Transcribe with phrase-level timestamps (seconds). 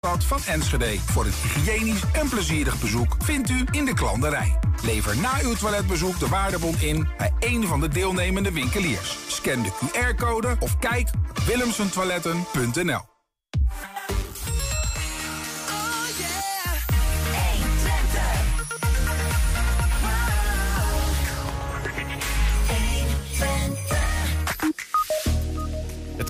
[0.00, 0.98] Van Enschede.
[0.98, 4.58] Voor een hygiënisch en plezierig bezoek vindt u in de klanderij.
[4.82, 9.18] Lever na uw toiletbezoek de waardebon in bij een van de deelnemende winkeliers.
[9.28, 13.17] Scan de QR-code of kijk op willemsentoiletten.nl.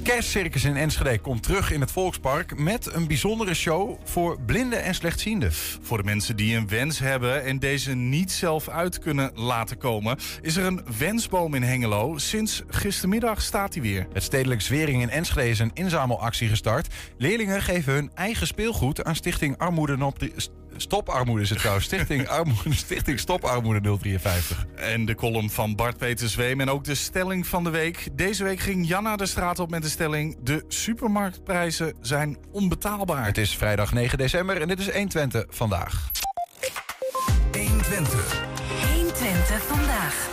[0.09, 4.95] kerstcircus in Enschede komt terug in het Volkspark met een bijzondere show voor blinden en
[4.95, 5.53] slechtzienden.
[5.83, 10.19] Voor de mensen die een wens hebben en deze niet zelf uit kunnen laten komen,
[10.43, 12.19] is er een wensboom in Hengelo.
[12.19, 14.07] Sinds gistermiddag staat hij weer.
[14.13, 16.95] Het stedelijk Zwering in Enschede is een inzamelactie gestart.
[17.19, 20.68] Leerlingen geven hun eigen speelgoed aan Stichting Armoede Nop- Stop
[21.05, 21.87] Armoede is het trouwens.
[21.87, 24.67] Stichting, Armoede, Stichting Stop Armoede 053.
[24.75, 28.09] En de column van Bart Peter Zweem en ook de stelling van de week.
[28.13, 30.37] Deze week ging Janna de straat op met de stelling...
[30.43, 33.25] de supermarktprijzen zijn onbetaalbaar.
[33.27, 36.11] Het is vrijdag 9 december en dit is 120 vandaag.
[37.53, 38.47] 120.
[38.95, 40.29] 120 vandaag.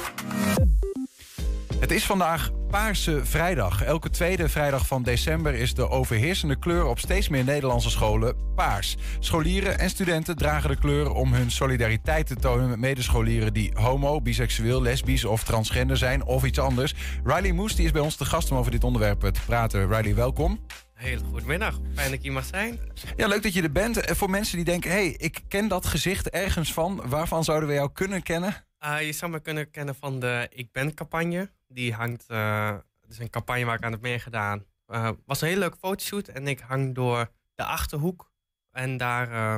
[1.86, 3.84] Het is vandaag Paarse Vrijdag.
[3.84, 8.96] Elke tweede vrijdag van december is de overheersende kleur op steeds meer Nederlandse scholen paars.
[9.20, 14.22] Scholieren en studenten dragen de kleur om hun solidariteit te tonen met medescholieren die homo,
[14.22, 16.94] biseksueel, lesbisch of transgender zijn of iets anders.
[17.24, 19.88] Riley Moes die is bij ons te gast om over dit onderwerp te praten.
[19.88, 20.60] Riley, welkom.
[20.94, 21.80] Hele goedemiddag.
[21.94, 22.80] Fijn dat ik hier mag zijn.
[23.16, 23.98] Ja, leuk dat je er bent.
[23.98, 27.02] En voor mensen die denken, hé, hey, ik ken dat gezicht ergens van.
[27.06, 28.66] Waarvan zouden we jou kunnen kennen?
[28.86, 31.50] Uh, je zou me kunnen kennen van de Ik Ben campagne.
[31.68, 34.66] Die hangt, uh, het is een campagne waar ik aan heb meegedaan.
[34.88, 38.32] Uh, was een hele leuke fotoshoot en ik hang door de Achterhoek.
[38.72, 39.58] En daar, uh,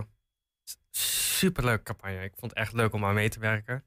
[0.91, 2.23] superleuke campagne.
[2.23, 3.83] Ik vond het echt leuk om aan mee te werken.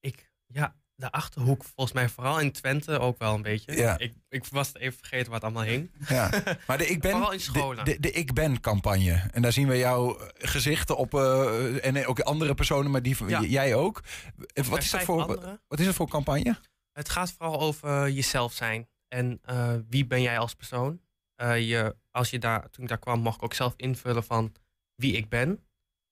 [0.00, 3.76] Ik, ja, de Achterhoek volgens mij vooral in Twente ook wel een beetje.
[3.76, 3.98] Ja.
[3.98, 5.90] Ik, ik was even vergeten waar het allemaal hing.
[6.08, 6.30] Ja.
[6.66, 7.84] Maar de Ik Ben, Vooral in scholen.
[7.84, 9.28] De, de, de Ik Ben campagne.
[9.32, 13.42] En daar zien we jouw gezichten op uh, en ook andere personen, maar die Ja.
[13.42, 14.02] jij ook.
[14.68, 15.26] Wat is, dat voor,
[15.68, 16.58] wat is dat voor campagne?
[16.92, 18.88] Het gaat vooral over jezelf zijn.
[19.08, 21.00] En eh, wie ben jij als persoon?
[21.34, 24.52] Eh, je, als je daar, toen ik daar kwam, mocht ik ook zelf invullen van
[24.94, 25.64] wie ik ben.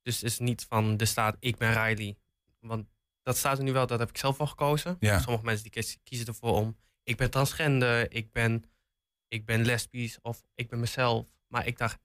[0.02, 2.16] Dus het is niet van de staat ik ben Riley.
[2.60, 2.88] Want
[3.22, 4.96] dat staat er nu wel, dat heb ik zelf wel gekozen.
[5.00, 5.18] Ja.
[5.18, 8.64] Sommige mensen die kiezen ervoor om ik ben transgender, ik ben,
[9.28, 11.28] ik ben lesbisch of ik ben mezelf.
[11.46, 11.98] Maar ik dacht,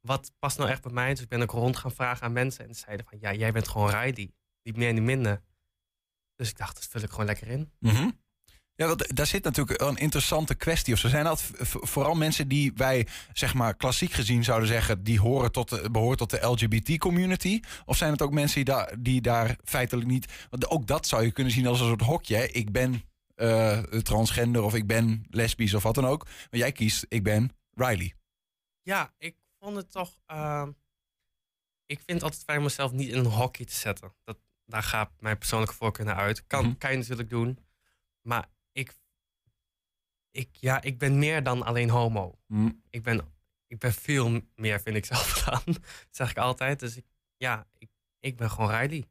[0.00, 1.10] wat past nou echt bij mij?
[1.10, 3.52] Dus ik ben ook rond gaan vragen aan mensen en ze zeiden van ja, jij
[3.52, 4.32] bent gewoon Riley.
[4.62, 5.42] Niet meer, niet minder.
[6.36, 7.72] Dus ik dacht, dat vul ik gewoon lekker in.
[7.78, 8.10] Mhm.
[8.76, 10.94] Ja, want daar zit natuurlijk een interessante kwestie.
[10.94, 15.20] Of ze zijn dat vooral mensen die wij, zeg maar, klassiek gezien zouden zeggen, die
[15.20, 17.60] horen tot de, behoren tot de LGBT-community?
[17.84, 20.46] Of zijn het ook mensen die, daar die daar feitelijk niet.
[20.50, 22.36] Want ook dat zou je kunnen zien als een soort hokje.
[22.36, 22.44] hè.
[22.44, 23.02] Ik ben
[23.34, 26.24] eh, transgender of ik ben lesbisch of wat dan ook.
[26.24, 28.14] Maar jij kiest, ik ben Riley.
[28.82, 30.18] Ja, ik vond het toch.
[30.26, 30.68] ehm,
[31.86, 34.14] ik vind het altijd fijn om mezelf niet in een hokje te zetten.
[34.24, 36.46] Dat, daar gaat mijn persoonlijke voorkeur naar uit.
[36.46, 36.76] Kan, Mhm.
[36.78, 37.58] kan je natuurlijk doen.
[38.20, 38.94] Maar ik,
[40.30, 42.38] ik, ja, ik ben meer dan alleen homo.
[42.46, 42.70] Hm.
[42.90, 43.20] Ik ben,
[43.66, 45.60] ik ben veel meer, vind ik zelf dan.
[45.74, 46.80] Dat zeg ik altijd.
[46.80, 47.04] Dus ik,
[47.36, 47.88] ja, ik,
[48.20, 49.04] ik ben gewoon Riley.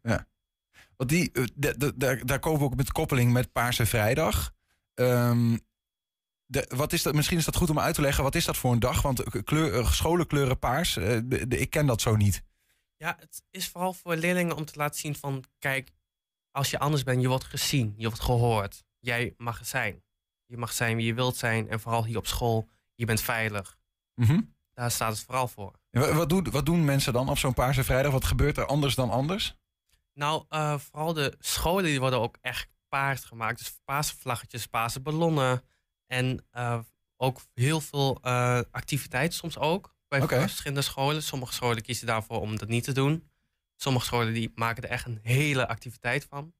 [0.95, 1.43] Want die, eh,
[1.95, 4.53] daar, daar komen we ook met koppeling met Paarse Vrijdag.
[4.93, 5.57] Ehm,
[6.45, 8.23] de, wat is dat, misschien is dat goed om uit te leggen.
[8.23, 9.01] Wat is dat voor een dag?
[9.01, 10.97] Want kleur, eh, scholen kleuren paars.
[10.97, 12.43] eh, de- de- ik ken dat zo niet.
[12.97, 15.43] Ja, het is vooral voor leerlingen om te laten zien van...
[15.59, 15.91] kijk,
[16.51, 18.83] als je anders bent, je wordt gezien, je wordt gehoord.
[18.99, 20.03] Jij mag er zijn.
[20.45, 21.69] Je mag zijn wie je wilt zijn.
[21.69, 23.77] En vooral hier op school, je bent veilig.
[24.15, 24.41] Mhm.
[24.73, 25.73] Daar staat het vooral voor.
[25.89, 28.11] En Wat, doen, wat doen mensen dan op zo'n Paarse Vrijdag?
[28.11, 29.55] Wat gebeurt er anders dan anders?
[30.13, 33.57] Nou, eh, vooral de scholen die worden ook echt paars gemaakt.
[33.57, 35.63] Dus paarse vlaggetjes, paarse ballonnen.
[36.07, 36.79] En eh,
[37.17, 39.92] ook heel veel eh activiteiten soms ook.
[40.13, 40.39] Bij Oké.
[40.39, 41.23] verschillende scholen.
[41.23, 43.29] Sommige scholen kiezen daarvoor om dat niet te doen.
[43.75, 46.53] Sommige scholen die maken er echt een hele activiteit van.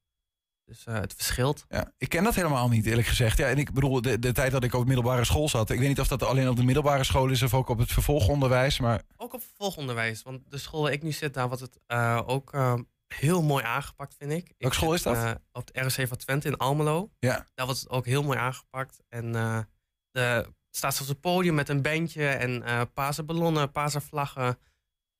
[0.66, 1.66] Dus eh, het verschilt.
[1.70, 3.38] Ja, ik ken dat helemaal niet, eerlijk gezegd.
[3.38, 5.70] Ja, en ik bedoel, de, de tijd dat ik op middelbare school zat.
[5.70, 7.92] Ik weet niet of dat alleen op de middelbare school is of ook op het
[7.92, 8.80] vervolgonderwijs.
[8.80, 10.22] Maar Ook op vervolgonderwijs.
[10.22, 12.74] Want de school waar ik nu zit, daar wordt het eh, ook eh,
[13.08, 14.54] heel mooi aangepakt, vind ik.
[14.58, 15.40] Welke school is dat?
[15.52, 17.12] op de ROC van Twente in Almelo.
[17.20, 19.02] ja, Daar wordt het ook heel mooi aangepakt.
[19.10, 20.40] En eh
[20.76, 24.58] staat zelfs een podium met een bandje en eh paarse ballonnen, paarse vlaggen.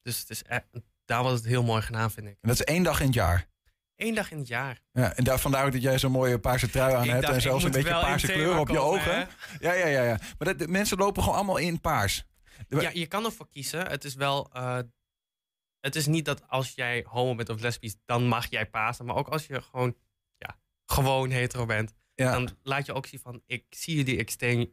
[0.02, 2.38] Dus het is e- daar wordt het heel mooi gedaan, vind ik.
[2.42, 3.48] en dat is één dag in het jaar.
[3.96, 4.80] Eén dag in het jaar.
[4.92, 7.22] Ja, en daar, vandaar ook dat jij zo'n mooie paarse trui aan Ik hebt.
[7.22, 9.14] dacht, en zelfs een beetje paarse kleur op je ogen.
[9.16, 9.26] hè?
[9.60, 10.18] Ja, ja, ja, ja.
[10.38, 12.24] Maar dat, de mensen lopen gewoon allemaal in paars.
[12.70, 13.88] Ja, je kan ervoor kiezen.
[13.88, 14.50] Het is wel.
[14.54, 14.80] eh,
[15.80, 19.06] het is niet dat als jij homo bent of lesbisch, dan mag jij pasen.
[19.06, 19.96] Maar ook als je gewoon,
[20.38, 22.32] ja, gewoon hetero bent, Ja.
[22.32, 24.16] dan laat je ook zien van: ik zie jullie,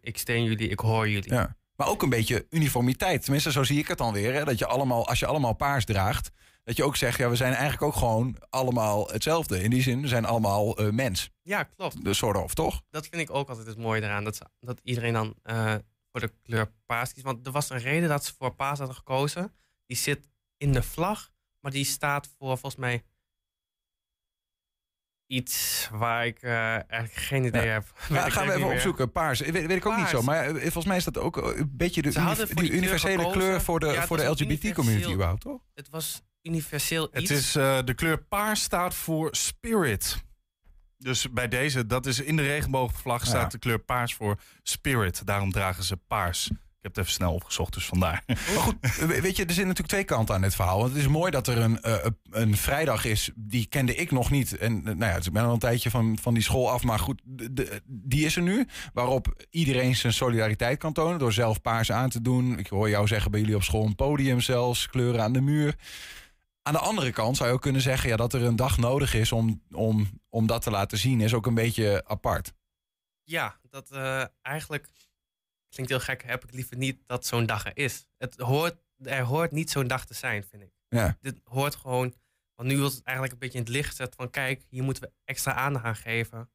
[0.00, 1.32] ik steun jullie, ik hoor jullie.
[1.32, 1.56] Ja.
[1.76, 3.22] Maar ook een beetje uniformiteit.
[3.22, 4.32] Tenminste, zo zie ik het dan weer.
[4.34, 4.44] Hè?
[4.44, 6.30] Dat je allemaal, als je allemaal paars draagt,
[6.64, 9.62] dat je ook zegt, ja, we zijn eigenlijk ook gewoon allemaal hetzelfde.
[9.62, 11.30] In die zin, we zijn allemaal eh, mens.
[11.42, 12.04] Ja, klopt.
[12.04, 12.82] De soort of, toch?
[12.90, 14.24] Dat vind ik ook altijd het mooie eraan.
[14.24, 15.74] Dat, ze- dat iedereen dan eh,
[16.10, 17.24] voor de kleur paars kiest.
[17.24, 19.54] Want er was een reden dat ze voor paars hadden gekozen.
[19.86, 23.02] Die zit in de vlag, maar die staat voor volgens mij
[25.30, 27.72] iets waar ik eh, eigenlijk geen idee Ja.
[27.72, 27.84] heb.
[28.08, 28.74] Ja, gaan we even meer.
[28.74, 29.12] opzoeken.
[29.12, 29.40] Paars.
[29.40, 30.22] Weet, weet ik ook niet zo.
[30.22, 33.60] Maar eh, volgens mij is dat ook een beetje de, uni- die die universele kleur
[33.60, 35.60] voor de, Ja, het voor de LGBT-community überhaupt, toch?
[35.74, 37.30] Het was universeel Het iets.
[37.30, 40.22] is, eh, de kleur paars staat voor spirit.
[40.98, 43.48] Dus bij deze, dat is in de regenboogvlag staat Ja.
[43.48, 45.26] de kleur paars voor spirit.
[45.26, 46.50] Daarom dragen ze paars.
[46.80, 48.22] Ik heb het even snel opgezocht, dus vandaar.
[48.26, 50.78] Maar goed, we- weet je, er zitten natuurlijk twee kanten aan dit verhaal.
[50.78, 54.30] Want het is mooi dat er een, eh, een vrijdag is, die kende ik nog
[54.30, 54.56] niet.
[54.56, 56.82] En eh, nou ja, dus ik ben al een tijdje van, van die school af.
[56.82, 58.66] Maar goed, de- de- die is er nu.
[58.92, 62.58] Waarop iedereen zijn solidariteit kan tonen door zelf paars aan te doen.
[62.58, 65.74] Ik hoor jou zeggen bij jullie op school een podium zelfs, kleuren aan de muur.
[66.62, 69.14] Aan de andere kant zou je ook kunnen zeggen ja, dat er een dag nodig
[69.14, 72.52] is om, om, om dat te laten zien, is ook een beetje apart.
[73.24, 74.88] Ja, dat eh, eigenlijk
[75.70, 76.22] klinkt heel gek.
[76.22, 78.06] Heb ik liever niet dat zo'n dag er is.
[78.18, 80.72] Het hoort, er hoort niet zo'n dag te zijn, vind ik.
[80.88, 81.18] Ja.
[81.20, 82.14] Dit hoort gewoon.
[82.54, 85.02] Want nu wordt het eigenlijk een beetje in het licht gezet van kijk, hier moeten
[85.02, 86.50] we extra aandacht aan geven.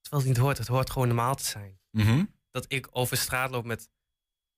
[0.00, 0.58] Terwijl het niet hoort.
[0.58, 1.78] Het hoort gewoon normaal te zijn.
[1.90, 2.24] Mhm.
[2.50, 3.90] Dat ik over straat loop met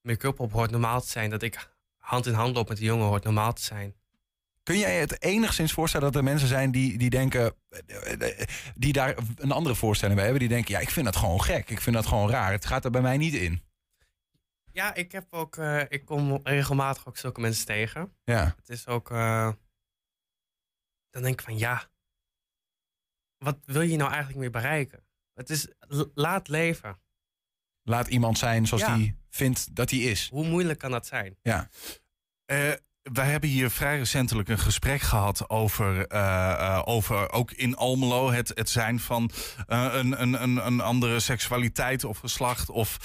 [0.03, 1.31] make-up op hoort normaal te zijn.
[1.31, 3.95] Dat ik hand in hand loop met een jongen hoort normaal te zijn.
[4.63, 7.55] Kun jij het enigszins voorstellen dat er mensen zijn die, die denken,
[8.75, 11.71] die daar een andere voorstelling bij hebben, die denken, ja, ik vind dat gewoon gek,
[11.71, 13.63] ik vind dat gewoon raar, het gaat er bij mij niet in.
[14.73, 18.17] Ja, ik heb ook, eh, ik kom regelmatig ook zulke mensen tegen.
[18.25, 19.11] Ja, Het is ook.
[19.11, 19.53] eh,
[21.11, 21.91] dan denk ik van ja.
[23.39, 25.07] Wat wil je nou eigenlijk meer bereiken?
[25.35, 25.69] Het is
[26.15, 27.01] laat leven.
[27.83, 28.97] laat iemand zijn zoals Ja.
[28.97, 30.29] die vindt dat hij is.
[30.29, 31.37] Hoe moeilijk kan dat zijn?
[31.43, 31.69] Ja,
[32.45, 32.73] Eh,
[33.03, 38.31] wij hebben hier vrij recentelijk een gesprek gehad over, eh, eh, over ook in Almelo
[38.31, 39.31] het, het zijn van
[39.67, 42.71] eh, een, een, een, andere seksualiteit of geslacht.
[42.71, 42.99] Of,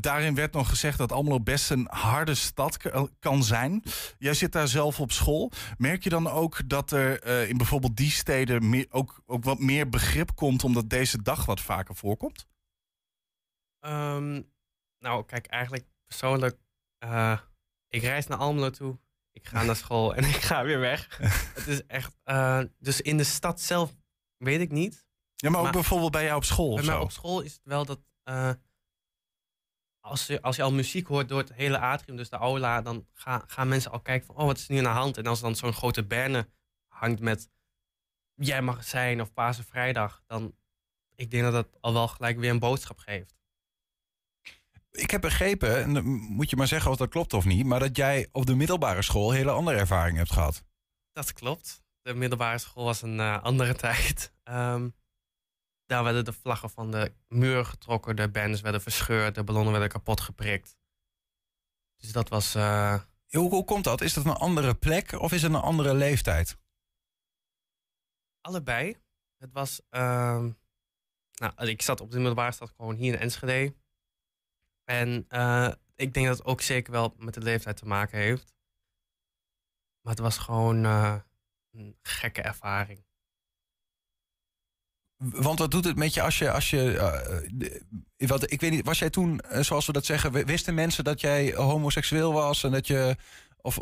[0.00, 2.76] daarin werd nog gezegd dat Almelo best een harde stad
[3.18, 3.82] kan zijn.
[4.18, 5.52] Jij zit daar zelf op school.
[5.78, 9.88] Merk je dan ook dat er in bijvoorbeeld die steden meer, ook, ook wat meer
[9.88, 12.46] begrip komt omdat deze dag wat vaker voorkomt?
[13.80, 14.42] Ehm,
[14.98, 16.56] nou, kijk, eigenlijk persoonlijk.
[17.88, 18.98] Ik reis naar Almelo toe.
[19.32, 21.18] Ik ga naar school en ik ga weer weg.
[21.54, 22.18] het is echt.
[22.22, 23.94] eh, dus in de stad zelf
[24.36, 25.06] weet ik niet.
[25.34, 27.84] Ja, maar ook bijvoorbeeld bij jou op school Bij mij op school is het wel
[27.84, 28.00] dat.
[28.22, 28.50] eh,
[30.00, 33.06] als, je, als je al muziek hoort door het hele atrium, dus de aula, dan
[33.12, 35.16] ga- gaan mensen al kijken van, oh, wat is er nu aan de hand?
[35.16, 36.48] En als dan zo'n grote banner
[36.86, 37.50] hangt met,
[38.34, 40.56] jij mag het zijn, of Pasen Vrijdag, dan,
[41.14, 43.36] ik denk dat dat al wel gelijk weer een boodschap geeft.
[44.90, 47.80] Ik heb begrepen, en dan moet je maar zeggen of dat klopt of niet, maar
[47.80, 50.64] dat jij op de middelbare school hele andere ervaringen hebt gehad.
[51.12, 51.82] Dat klopt.
[52.02, 54.32] De middelbare school was een eh, andere tijd.
[54.42, 54.88] Ehm,
[55.86, 59.88] daar werden de vlaggen van de muur getrokken, de banners werden verscheurd, de ballonnen werden
[59.90, 60.76] kapot geprikt.
[61.96, 62.54] Dus dat was...
[62.54, 64.00] eh, Hoe, hoe komt dat?
[64.00, 66.58] Is dat een andere plek of is het een andere leeftijd?
[68.40, 68.96] Allebei.
[69.38, 69.80] Het was.
[69.90, 70.50] ehm,
[71.34, 73.74] nou, ik zat op de middelbare stad gewoon hier in Enschede.
[74.88, 78.54] En eh, ik denk dat het ook zeker wel met de leeftijd te maken heeft.
[80.00, 81.16] Maar het was gewoon eh,
[81.70, 83.06] een gekke ervaring.
[85.16, 86.50] Want wat doet het met je als je.
[86.50, 90.74] Als je eh, wat, ik weet niet, was jij toen, zoals we dat zeggen, wisten
[90.74, 93.16] mensen dat jij homoseksueel was en dat je.
[93.56, 93.78] Of,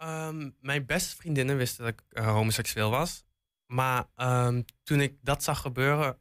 [0.00, 3.24] Ehm, mijn beste vriendinnen wisten dat ik homoseksueel was.
[3.66, 6.20] Maar ehm, toen ik dat zag gebeuren.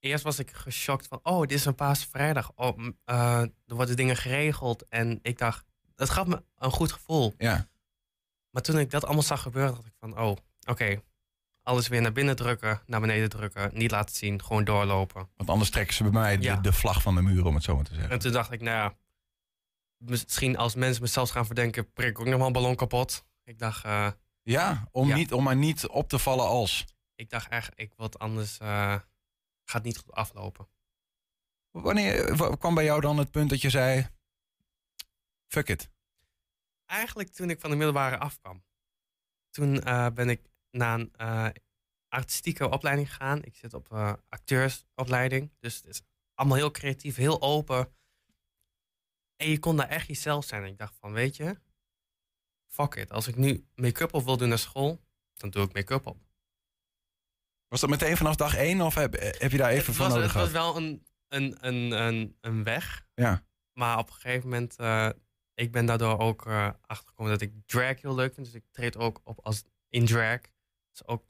[0.00, 2.52] Eerst was ik geschokt van, oh, dit is een Paarse Vrijdag.
[2.54, 4.88] Oh, eh, er worden dingen geregeld.
[4.88, 7.34] En ik dacht, dat gaf me een goed gevoel.
[7.38, 7.68] ja.
[8.50, 10.36] Maar toen ik dat allemaal zag gebeuren, dacht ik van, oh,
[10.68, 11.02] oké.
[11.62, 15.28] Alles weer naar binnen drukken, naar beneden drukken, niet laten zien, gewoon doorlopen.
[15.36, 16.56] Want anders trekken ze bij mij de, Ja.
[16.56, 18.10] de vlag van de muur, om het zo maar te zeggen.
[18.10, 18.94] En toen dacht ik, nou ja,
[19.96, 23.24] misschien als mensen me zelfs gaan verdenken, prik ik ook nog wel een ballon kapot.
[23.44, 24.10] Ik dacht, eh,
[24.42, 25.14] Ja, om, Ja.
[25.14, 26.84] Niet, om maar niet op te vallen als.
[27.14, 28.94] ik dacht echt, ik wat anders eh,
[29.68, 30.68] gaat niet goed aflopen.
[31.70, 34.08] Wanneer wa- kwam bij jou dan het punt dat je zei:
[35.46, 35.90] fuck it?
[36.84, 38.64] Eigenlijk toen ik van de middelbare afkwam.
[39.50, 41.48] Toen eh, ben ik naar een eh,
[42.08, 43.42] artistieke opleiding gegaan.
[43.42, 45.52] Ik zit op eh, acteursopleiding.
[45.60, 46.02] Dus het is
[46.34, 47.94] allemaal heel creatief, heel open.
[49.36, 50.62] En je kon daar echt jezelf zijn.
[50.62, 51.60] En ik dacht van, weet je,
[52.66, 53.10] fuck it.
[53.10, 55.00] Als ik nu make-up op wil doen naar school,
[55.34, 56.25] dan doe ik make-up op.
[57.68, 60.14] Was dat meteen vanaf dag één of heb, heb je daar even het voor was,
[60.14, 60.74] nodig het was gehad?
[60.74, 63.06] wel een, een, een, een, een weg.
[63.14, 63.44] Ja.
[63.72, 65.10] Maar op een gegeven moment, uh,
[65.54, 68.46] ik ben daardoor ook uh, achtergekomen dat ik drag heel leuk vind.
[68.46, 70.40] Dus ik treed ook op als in drag.
[70.90, 71.24] Dus ook,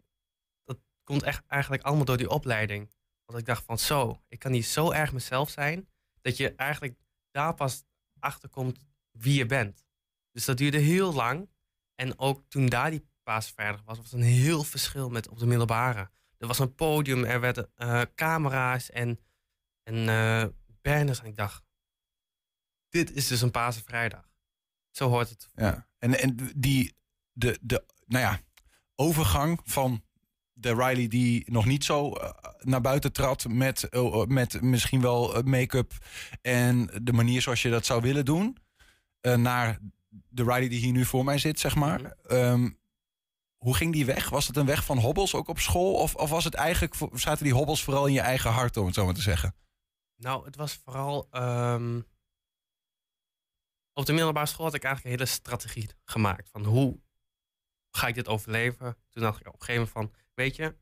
[0.65, 2.95] dat komt echt eigenlijk allemaal door die opleiding.
[3.25, 5.89] Want ik dacht van zo, ik kan niet zo erg mezelf zijn,
[6.21, 6.99] dat je eigenlijk
[7.31, 7.85] daar pas
[8.19, 8.79] achterkomt
[9.11, 9.87] wie je bent.
[10.31, 11.51] Dus dat duurde heel lang.
[11.95, 16.11] En ook toen daar die paasvrijdag was, was een heel verschil met op de middelbare.
[16.39, 19.21] Er was een podium, er werden uh, camera's en,
[19.83, 20.45] en uh,
[20.83, 21.21] banners.
[21.21, 21.65] En ik dacht,
[22.89, 24.31] dit is dus een paasvrijdag.
[24.91, 25.51] Zo hoort het.
[25.55, 26.97] Ja, en, en die,
[27.33, 28.41] de, de, nou ja,
[28.95, 30.05] overgang van
[30.53, 33.89] de Riley die nog niet zo uh, naar buiten trad met,
[34.29, 35.93] met misschien wel make-up
[36.43, 38.57] en de manier zoals je dat zou willen doen,
[39.21, 39.79] naar
[40.29, 42.01] de Riley die hier nu voor mij zit, zeg maar.
[42.01, 42.37] Mm -hmm.
[42.37, 42.79] um,
[43.67, 44.29] hoe ging die weg?
[44.29, 45.95] Was het een weg van hobbels ook op school?
[45.95, 48.95] Of, of was het eigenlijk, zaten die hobbels vooral in je eigen hart, om het
[48.95, 49.55] zo maar te zeggen?
[50.17, 51.29] Nou, het was vooral.
[51.33, 52.07] Um,
[53.93, 56.49] op de middelbare school had ik eigenlijk een hele strategie gemaakt.
[56.49, 57.01] Van hoe
[57.91, 58.97] ga ik dit overleven?
[59.11, 60.77] Toen dacht ik op een gegeven moment van, weet je,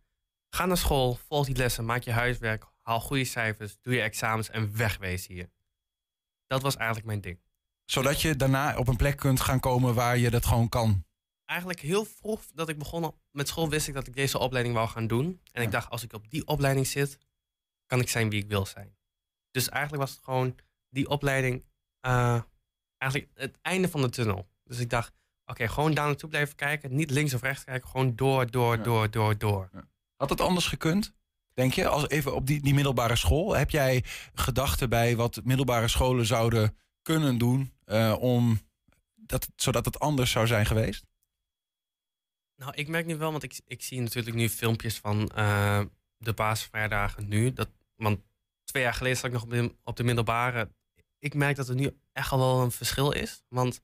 [0.50, 4.50] ga naar school, volg die lessen, maak je huiswerk, haal goede cijfers, doe je examens
[4.50, 5.50] en wegwees hier.
[6.46, 7.40] Dat was eigenlijk mijn ding.
[7.84, 11.04] Zodat je daarna op een plek kunt gaan komen waar je dat gewoon kan.
[11.44, 14.88] Eigenlijk heel vroeg dat ik begon met school wist ik dat ik deze opleiding wou
[14.88, 15.26] gaan doen.
[15.26, 15.66] En ja.
[15.66, 17.18] ik dacht, als ik op die opleiding zit,
[17.86, 18.96] kan ik zijn wie ik wil zijn.
[19.50, 20.56] Dus eigenlijk was het gewoon
[20.88, 21.64] die opleiding
[22.06, 22.42] uh,
[22.98, 24.48] eigenlijk het einde van de tunnel.
[24.64, 26.94] Dus ik dacht, oké, okay, gewoon daar naartoe blijven kijken.
[26.94, 28.82] Niet links of rechts kijken, gewoon door, door, ja.
[28.82, 29.68] door, door, door.
[29.72, 29.88] Ja.
[30.16, 31.12] Had het anders gekund?
[31.52, 35.88] Denk je, als even op die, die middelbare school, heb jij gedachten bij wat middelbare
[35.88, 38.60] scholen zouden kunnen doen uh, om
[39.14, 41.04] dat, zodat het anders zou zijn geweest?
[42.56, 45.84] Nou, ik merk nu wel, want ik, ik zie natuurlijk nu filmpjes van uh,
[46.16, 47.52] de paasvrijdagen nu.
[47.52, 48.20] Dat, want
[48.64, 50.72] twee jaar geleden zat ik nog op de, op de middelbare.
[51.18, 53.42] Ik merk dat er nu echt al wel een verschil is.
[53.48, 53.80] Want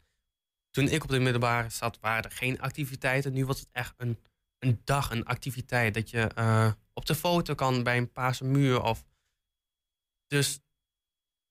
[0.71, 3.33] toen ik op de middelbare zat, waren er geen activiteiten.
[3.33, 4.19] Nu was het echt een,
[4.59, 5.95] een dag, een activiteit.
[5.95, 8.83] Dat je uh, op de foto kan bij een paarse muur.
[8.83, 9.05] Of...
[10.27, 10.61] Dus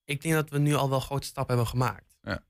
[0.04, 2.16] ik denk dat we nu al wel grote stappen hebben gemaakt.
[2.22, 2.44] Ja.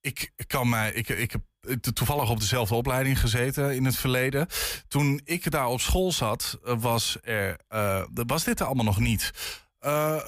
[0.00, 1.42] Ik kan mij, ik, ik heb
[1.92, 4.46] toevallig op dezelfde opleiding gezeten in het verleden.
[4.88, 9.30] Toen ik daar op school zat, was, er, uh, was dit er allemaal nog niet.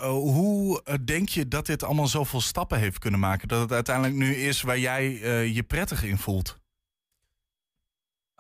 [0.01, 3.49] Hoe denk je dat dit allemaal zoveel stappen heeft kunnen maken?
[3.49, 5.13] Dat het uiteindelijk nu is waar jij
[5.53, 6.59] je prettig in voelt?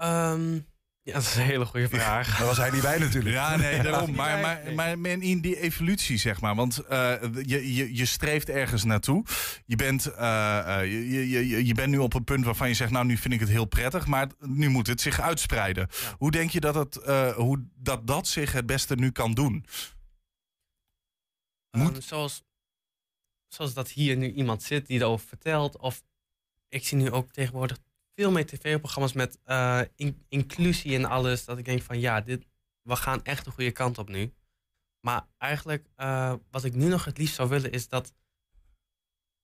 [0.02, 0.66] Um,
[1.06, 2.38] ja, dat is een hele goede vraag.
[2.38, 3.34] Daar was hij niet bij natuurlijk.
[3.34, 4.14] Ja, nee, daarom.
[4.14, 6.54] Maar, maar, maar, maar in die evolutie, zeg maar.
[6.54, 9.24] Want uh, je, je, je streeft ergens naartoe.
[9.66, 10.14] Je bent, uh,
[10.82, 12.90] je, je, je bent nu op een punt waarvan je zegt...
[12.90, 15.88] nou, nu vind ik het heel prettig, maar nu moet het zich uitspreiden.
[15.90, 16.16] Ja.
[16.18, 16.94] Hoe denk je dat, het,
[17.34, 19.66] hoe dat dat zich het beste nu kan doen?
[21.70, 21.96] Moet...
[21.96, 22.42] Um, zoals,
[23.48, 25.78] zoals dat hier nu iemand zit die erover vertelt.
[25.78, 26.02] Of
[26.68, 27.78] ik zie nu ook tegenwoordig
[28.16, 29.38] veel meer tv-programma's met
[29.96, 31.44] in, inclusie en alles.
[31.44, 32.46] Dat ik denk van ja, dit,
[32.82, 34.32] we gaan echt de goede kant op nu.
[35.00, 38.12] Maar eigenlijk, uh, wat ik nu nog het liefst zou willen, is dat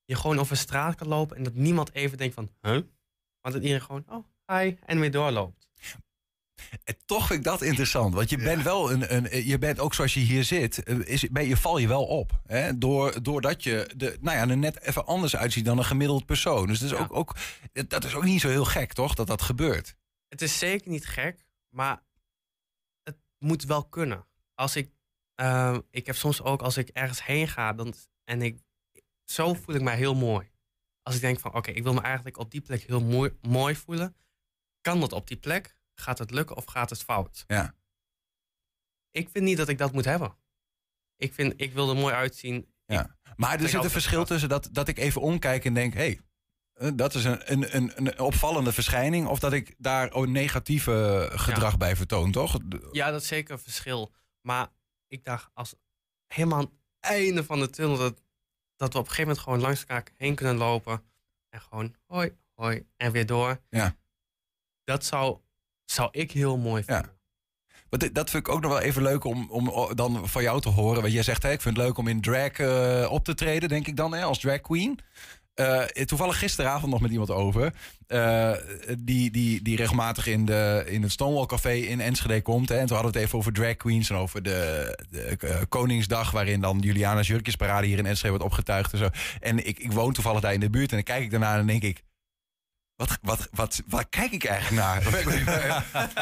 [0.04, 2.72] je gewoon over straat kan lopen en dat niemand even denkt van, huh?
[3.40, 5.61] Want dat iedereen gewoon, oh, hi, en weer doorloopt.
[6.84, 8.14] En toch vind ik dat interessant.
[8.14, 8.44] Want je ja.
[8.44, 9.46] bent wel een, een.
[9.46, 10.88] Je bent ook zoals je hier zit.
[10.88, 12.40] Is, ben, je val je wel op.
[12.46, 12.78] Hè?
[12.78, 16.66] Door, doordat je de, nou ja, er net even anders uitziet dan een gemiddeld persoon.
[16.66, 17.02] Dus dat is, ja.
[17.02, 17.36] ook, ook,
[17.88, 19.14] dat is ook niet zo heel gek, toch?
[19.14, 19.96] Dat dat gebeurt.
[20.28, 21.46] Het is zeker niet gek.
[21.68, 22.02] Maar
[23.02, 24.26] het moet wel kunnen.
[24.54, 24.90] Als ik.
[25.40, 27.72] Uh, ik heb soms ook als ik ergens heen ga.
[27.72, 28.58] Dan, en ik.
[29.24, 30.50] Zo voel ik mij heel mooi.
[31.02, 33.36] Als ik denk van oké, okay, ik wil me eigenlijk op die plek heel mooi,
[33.40, 34.16] mooi voelen.
[34.80, 35.76] Kan dat op die plek?
[35.94, 37.44] Gaat het lukken of gaat het fout?
[37.46, 37.74] Ja.
[39.10, 40.36] Ik vind niet dat ik dat moet hebben.
[41.16, 42.72] Ik, vind, ik wil er mooi uitzien.
[42.86, 43.16] Ja.
[43.36, 45.94] Maar er zit een verschil tussen dat, dat ik even omkijk en denk...
[45.94, 46.18] hé,
[46.74, 49.26] hey, dat is een, een, een, een, opvallende verschijning...
[49.26, 51.76] of dat ik daar een negatieve gedrag ja.
[51.76, 52.58] bij vertoon, toch?
[52.92, 54.12] Ja, dat is zeker een verschil.
[54.40, 54.68] Maar
[55.06, 55.74] ik dacht, als
[56.26, 57.96] helemaal aan het einde van de tunnel...
[57.96, 58.22] dat,
[58.76, 61.02] dat we op een gegeven moment gewoon langs elkaar heen kunnen lopen...
[61.48, 63.60] en gewoon hoi, hoi, en weer door.
[63.68, 63.96] Ja.
[64.84, 65.40] Dat zou
[65.92, 67.04] zou ik heel mooi vinden.
[67.04, 67.20] Ja.
[67.90, 70.68] Maar dat vind ik ook nog wel even leuk om, om dan van jou te
[70.68, 71.00] horen.
[71.00, 73.68] Want jij zegt, hè, ik vind het leuk om in drag uh, op te treden,
[73.68, 74.98] denk ik dan, hè, als drag queen.
[75.54, 77.72] Uh, toevallig gisteravond nog met iemand over.
[78.08, 78.52] Uh,
[78.98, 82.68] die, die, die regelmatig in, de, in het Stonewall Café in Enschede komt.
[82.68, 85.56] Hè, en toen hadden we het even over drag queens en over de, de uh,
[85.68, 86.30] Koningsdag.
[86.30, 88.92] Waarin dan Juliana's Jurkjesparade hier in Enschede wordt opgetuigd.
[88.92, 89.08] En, zo.
[89.40, 90.90] en ik, ik woon toevallig daar in de buurt.
[90.90, 92.02] En dan kijk ik daarna en denk ik
[93.08, 95.02] wat, wat, wat, wat kijk ik eigenlijk naar?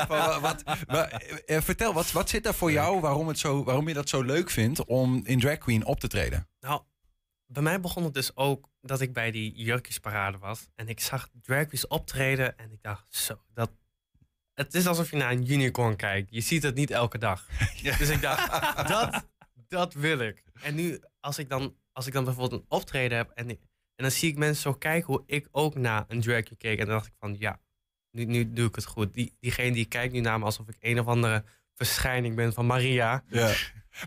[0.08, 3.94] wat, wat, wat, vertel, wat, wat zit daar voor jou waarom, het zo, waarom je
[3.94, 6.49] dat zo leuk vindt om in Drag Queen op te treden?
[6.60, 6.82] Nou,
[7.46, 10.68] bij mij begon het dus ook dat ik bij die jurkjesparade was.
[10.75, 13.70] En ik zag drag queens optreden en ik dacht, zo, dat...
[14.54, 16.28] Het is alsof je naar een unicorn kijkt.
[16.30, 17.46] Je ziet het niet elke dag.
[17.99, 19.26] Dus ik dacht, dat,
[19.68, 20.42] dat wil ik.
[20.62, 23.30] En nu, als ik dan, als ik dan bijvoorbeeld een optreden heb...
[23.30, 23.58] En,
[24.00, 26.78] en dan zie ik mensen zo kijken hoe ik ook naar een drag queen keek.
[26.78, 27.61] En dan dacht ik van, ja,
[28.11, 29.14] nu, nu doe ik het goed.
[29.14, 32.66] Die, diegene die kijkt nu naar me alsof ik een of andere verschijning ben van
[32.66, 33.23] Maria.
[33.26, 33.52] Ja.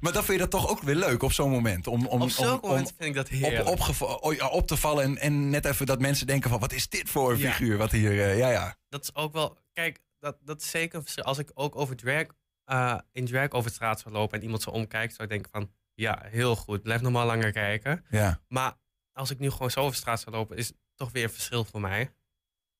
[0.01, 1.87] Maar dan vind je dat toch ook weer leuk op zo'n moment.
[1.87, 3.67] Om, om, Op zulke om, momenten vind ik dat op, heerlijk.
[3.67, 6.59] opgeva- oh op te vallen en, en net even dat mensen denken van...
[6.59, 7.49] wat is dit voor een Ja.
[7.51, 7.77] figuur?
[7.77, 8.75] Wat hier, eh, ja, ja.
[8.89, 9.57] dat is ook wel.
[9.73, 11.23] Kijk, dat, dat is zeker een verschil.
[11.23, 12.25] Als ik ook over drag,
[12.65, 15.51] eh, in drag over de straat zou lopen en iemand zo omkijkt, zou ik denken
[15.51, 18.05] van ja, heel goed, blijf nog maar langer kijken.
[18.09, 18.39] ja.
[18.47, 18.73] Maar
[19.13, 21.63] als ik nu gewoon zo over straat zou lopen, is het toch weer een verschil
[21.65, 22.13] voor mij.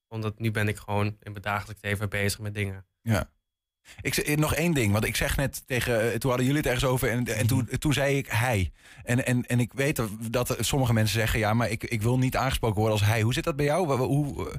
[0.08, 2.86] Omdat nu ben ik gewoon in mijn dagelijks leven bezig met dingen.
[4.02, 6.12] Ik, zeg- nog één ding, want ik zeg net tegen...
[6.12, 8.72] eh, Toen hadden jullie het ergens over en, en toen, toen zei ik hij.
[9.04, 11.40] En, en, en ik weet dat sommige mensen zeggen...
[11.40, 13.22] ja, maar ik, ik wil niet aangesproken worden als hij.
[13.22, 13.92] Hoe zit dat bij jou?
[13.98, 14.56] Hoe, eh,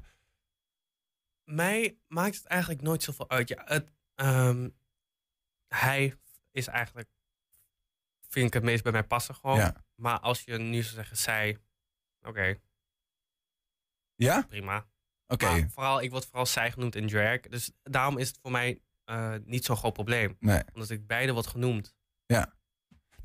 [1.44, 3.48] Mij maakt het eigenlijk nooit zoveel uit.
[3.48, 4.68] Ja, het, ehm,
[5.68, 6.14] hij
[6.50, 7.08] is eigenlijk,
[8.28, 9.56] vind ik het meest bij mij passen gewoon.
[9.58, 9.83] ja.
[9.94, 11.58] Maar als je nu zou zeggen zij,
[12.22, 12.58] oké,
[14.14, 14.42] ja?
[14.48, 14.86] prima.
[15.26, 15.68] Oké.
[15.72, 17.40] Vooral, ik word vooral zij genoemd in drag.
[17.40, 20.36] Dus daarom is het voor mij eh, niet zo'n groot probleem.
[20.40, 20.62] Nee.
[20.72, 21.94] Omdat ik beide word genoemd.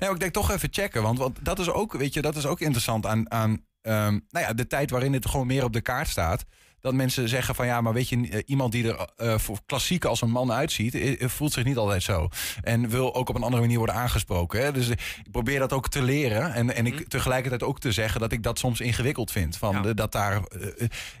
[0.00, 1.02] Nee, maar ik denk toch even checken.
[1.02, 4.46] Want, want dat, is ook, weet je, dat is ook interessant aan, aan ehm, nou
[4.46, 6.44] ja, de tijd waarin het gewoon meer op de kaart staat.
[6.80, 10.04] Dat mensen zeggen van ja, maar weet je, eh, iemand die er eh, voor klassiek
[10.04, 12.28] als een man uitziet, eh, voelt zich niet altijd zo.
[12.62, 14.60] En wil ook op een andere manier worden aangesproken.
[14.62, 14.72] Hè?
[14.72, 14.98] Dus ik
[15.30, 16.54] probeer dat ook te leren.
[16.54, 17.02] En, en ik Mhm.
[17.08, 19.56] tegelijkertijd ook te zeggen dat ik dat soms ingewikkeld vind.
[19.56, 19.80] Van Ja.
[19.82, 20.40] de- dat, daar,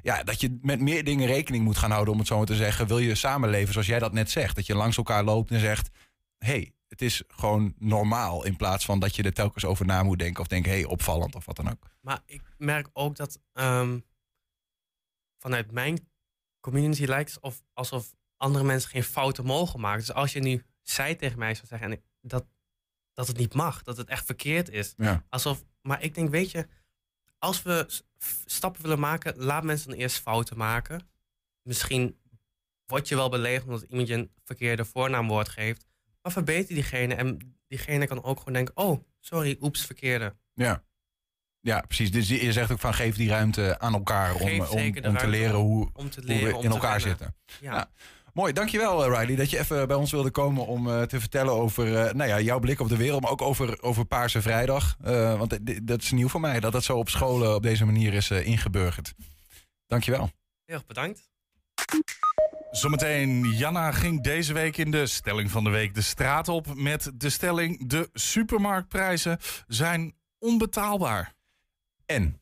[0.02, 2.54] ja, dat je met meer dingen rekening moet gaan houden, om het zo maar te
[2.54, 2.86] zeggen.
[2.86, 4.56] Wil je samenleven zoals jij dat net zegt?
[4.56, 5.88] Dat je langs elkaar loopt en zegt:
[6.38, 8.44] hey, het is gewoon normaal.
[8.44, 10.40] In plaats van dat je er telkens over na moet denken.
[10.40, 11.88] Of denken, hé, hey, opvallend of wat dan ook.
[12.00, 13.98] Maar ik merk ook dat ehm,
[15.40, 16.08] vanuit mijn
[16.60, 20.00] community lijkt het alsof, alsof andere mensen geen fouten mogen maken.
[20.00, 22.46] Dus als je nu zij tegen mij zou zeggen en ik- dat,
[23.12, 24.94] dat het niet mag, dat het echt verkeerd is.
[24.96, 25.26] Ja.
[25.28, 26.66] Alsof, maar ik denk, weet je,
[27.38, 27.86] als we
[28.44, 31.08] stappen willen maken, laat mensen dan eerst fouten maken.
[31.62, 32.18] Misschien
[32.86, 35.86] word je wel beledigd omdat iemand je een verkeerde voornaamwoord geeft.
[36.22, 40.36] Maar verbeter diegene en diegene kan ook gewoon denken, oh, sorry, oeps, verkeerde.
[40.54, 40.84] Ja.
[41.60, 42.10] Ja, precies.
[42.10, 45.58] Dus je zegt ook van geef die ruimte aan elkaar om, om, om te leren
[45.58, 47.34] hoe, Om te hoe leren, we om in elkaar zitten.
[47.60, 47.74] Ja.
[47.74, 47.90] Ja.
[48.32, 51.52] Mooi, dankjewel eh, Riley dat je even bij ons wilde komen om eh, te vertellen
[51.52, 54.96] over eh, nou ja, jouw blik op de wereld, maar ook over, over Paarse Vrijdag.
[55.02, 58.14] Eh, want dat is nieuw voor mij, dat dat zo op scholen op deze manier
[58.14, 59.14] is ingeburgerd.
[59.86, 60.30] Dankjewel.
[60.64, 61.28] Heel erg bedankt.
[62.70, 67.10] Zometeen, Janna ging deze week in de stelling van de week de straat op met
[67.14, 71.34] de stelling: de supermarktprijzen zijn onbetaalbaar.
[72.10, 72.40] En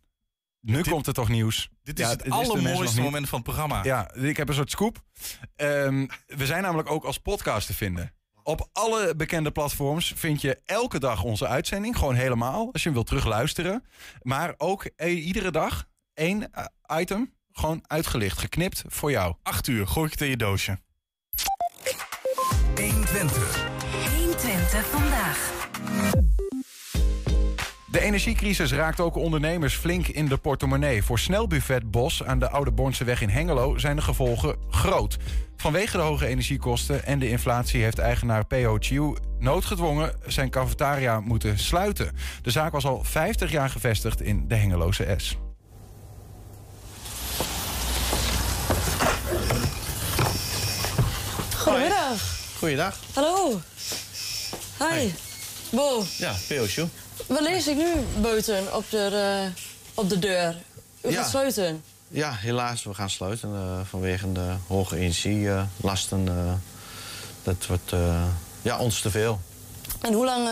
[0.60, 1.68] nu Dit- komt er toch nieuws.
[1.82, 3.84] Dit is Ja, het dit allermooiste moment van het programma.
[3.84, 5.02] Ja, ik heb een soort scoop.
[5.56, 8.12] Ehm, we zijn namelijk ook als podcast te vinden.
[8.42, 11.96] Op alle bekende platforms vind je elke dag onze uitzending.
[11.96, 13.84] Gewoon helemaal, als je hem wilt terugluisteren.
[14.22, 16.64] Maar ook eh, iedere dag één eh,
[17.00, 17.34] item.
[17.52, 19.34] Gewoon uitgelicht, geknipt voor jou.
[19.42, 20.78] Acht uur, gooi ik het in je doosje.
[22.74, 23.66] 120.
[24.16, 25.56] 120 vandaag.
[27.90, 31.02] De energiecrisis raakt ook ondernemers flink in de portemonnee.
[31.02, 35.16] Voor Snelbuffet Bos aan de Oude Bornseweg in Hengelo zijn de gevolgen groot.
[35.56, 38.76] Vanwege de hoge energiekosten en de inflatie heeft eigenaar P.O.
[38.80, 42.16] Chiu noodgedwongen zijn cafetaria moeten sluiten.
[42.42, 45.36] De zaak was al 50 jaar gevestigd in de Hengeloze S.
[51.56, 52.36] Goedemiddag.
[52.58, 52.96] Goeiedag.
[53.14, 53.60] Hallo.
[54.78, 55.10] Hi.
[55.70, 56.86] Bo, Ja, Peosje.
[57.28, 59.04] Wat lees ik nu buiten op de,
[59.44, 59.62] eh,
[59.94, 60.56] op de deur?
[61.02, 61.20] U Ja.
[61.22, 61.82] gaat sluiten.
[62.08, 66.28] Ja, helaas, we gaan sluiten eh, vanwege de hoge energielasten.
[66.28, 66.52] eh
[67.42, 67.92] dat wordt
[68.62, 69.40] ja, ons te veel.
[70.00, 70.48] En hoe lang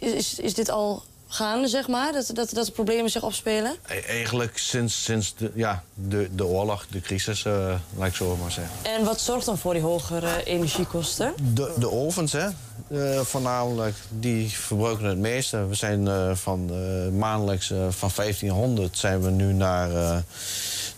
[0.00, 1.02] is, is dit al
[1.32, 2.12] gaande, zeg maar?
[2.12, 3.76] Dat, dat, dat de problemen zich opspelen?
[3.86, 8.36] E- eigenlijk sinds, sinds de, ja, de, de oorlog, de crisis, eh laat ik zo
[8.36, 8.74] maar zeggen.
[8.82, 11.34] En wat zorgt dan voor die hogere energiekosten?
[11.54, 12.48] De, de ovens, hè,
[12.88, 15.66] eh, voornamelijk, die verbruiken het meeste.
[15.66, 16.70] We zijn eh, van
[17.18, 20.18] maandelijks van 1500 zijn we nu naar eh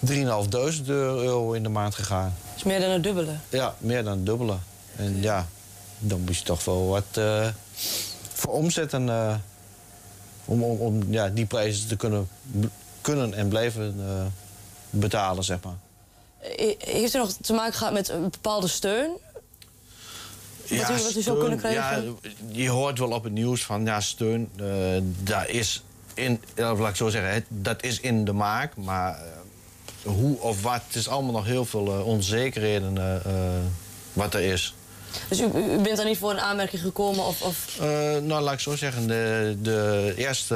[0.07, 2.35] 3.500 euro in de maand gegaan.
[2.49, 3.33] Dat is meer dan het dubbele.
[3.49, 4.57] Ja, meer dan het dubbele.
[4.97, 5.47] En ja,
[5.99, 7.21] dan moet je toch wel wat
[8.33, 9.09] voor omzetten.
[10.45, 12.29] Om om, om ja, die prijzen te kunnen,
[13.01, 14.25] kunnen en blijven eh,
[14.91, 15.77] betalen, zeg maar.
[16.57, 19.11] Eh, Heeft u nog te maken gehad met een bepaalde steun?
[20.69, 22.05] Wat u- wat u zou kunnen krijgen?
[22.05, 24.51] Ja, je hoort wel op het nieuws van ja, steun.
[24.57, 24.67] eh,
[25.23, 25.83] daar is
[26.15, 28.77] in, laat ik zo zeggen, het, dat is in de maak.
[28.77, 29.19] Maar
[30.05, 33.23] hoe of wat, het is allemaal nog heel veel onzekerheden
[34.13, 34.75] wat er is.
[35.29, 37.25] Dus u, u bent daar niet voor een aanmerking gekomen?
[37.25, 37.79] Of, of...
[37.81, 37.87] Eh,
[38.23, 40.55] nou, laat ik zo zeggen, de, de eerste,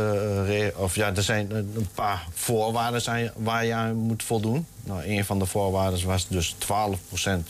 [0.49, 4.67] eh, of ja, er zijn een paar voorwaarden zijn waar je aan moet voldoen.
[4.85, 6.65] Nou, een van de voorwaarden was dus 12%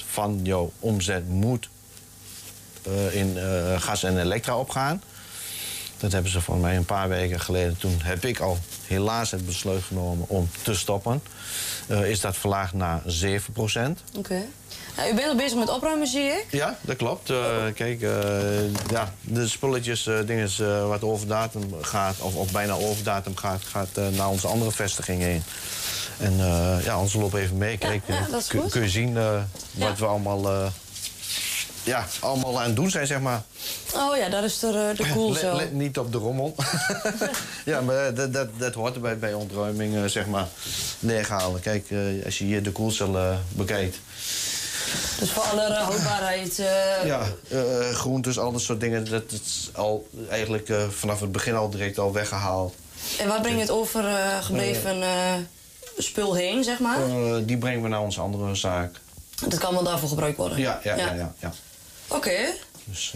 [0.07, 1.69] van jouw omzet moet
[2.83, 3.37] eh, in
[3.79, 5.03] gas en elektra opgaan.
[5.99, 7.77] Dat hebben ze van mij een paar weken geleden.
[7.79, 11.23] Toen heb ik al helaas het besluit genomen om te stoppen.
[12.05, 13.07] Is dat verlaagd naar 7%.
[14.17, 14.43] Oké.
[14.97, 16.47] Nou, u bent al bezig met opruimen, zie ik.
[16.51, 17.31] Ja, dat klopt.
[17.31, 17.37] Eh,
[17.75, 23.05] kijk, eh, ja, de spulletjes, eh dingen wat over datum gaat, of, of bijna over
[23.05, 25.43] datum gaat, gaat naar onze andere vestiging heen.
[26.19, 26.37] En
[26.83, 27.79] ja, ons loop even mee.
[27.79, 29.19] Kijk, ja, dat kun, je zien
[29.73, 30.73] wat we allemaal,
[31.83, 33.43] ja, allemaal aan het doen zijn, zeg maar.
[33.95, 35.57] Oh ja, daar is de Let, zo.
[35.57, 36.55] let niet op de rommel.
[37.65, 40.47] ja, maar dat, dat, dat hoort erbij bij ontruiming, zeg maar,
[40.99, 41.61] neerhalen.
[41.61, 41.87] Kijk,
[42.25, 43.99] als je hier de koelcel bekijkt.
[45.19, 46.59] Dus voor alle houdbaarheid.
[46.59, 51.33] eh, Ja, eh, groentes, al dat soort dingen, dat is al eigenlijk eh, vanaf het
[51.33, 52.75] begin al direct al weggehaald.
[53.19, 55.03] En waar breng je het overgebleven
[55.99, 56.99] spul heen, zeg maar?
[57.45, 59.01] Die brengen we naar onze andere zaak.
[59.49, 60.59] Dat kan wel daarvoor gebruikt worden?
[60.59, 61.13] Ja, ja, ja.
[61.15, 61.53] ja, ja.
[62.09, 62.37] Oké.
[62.85, 63.15] Dus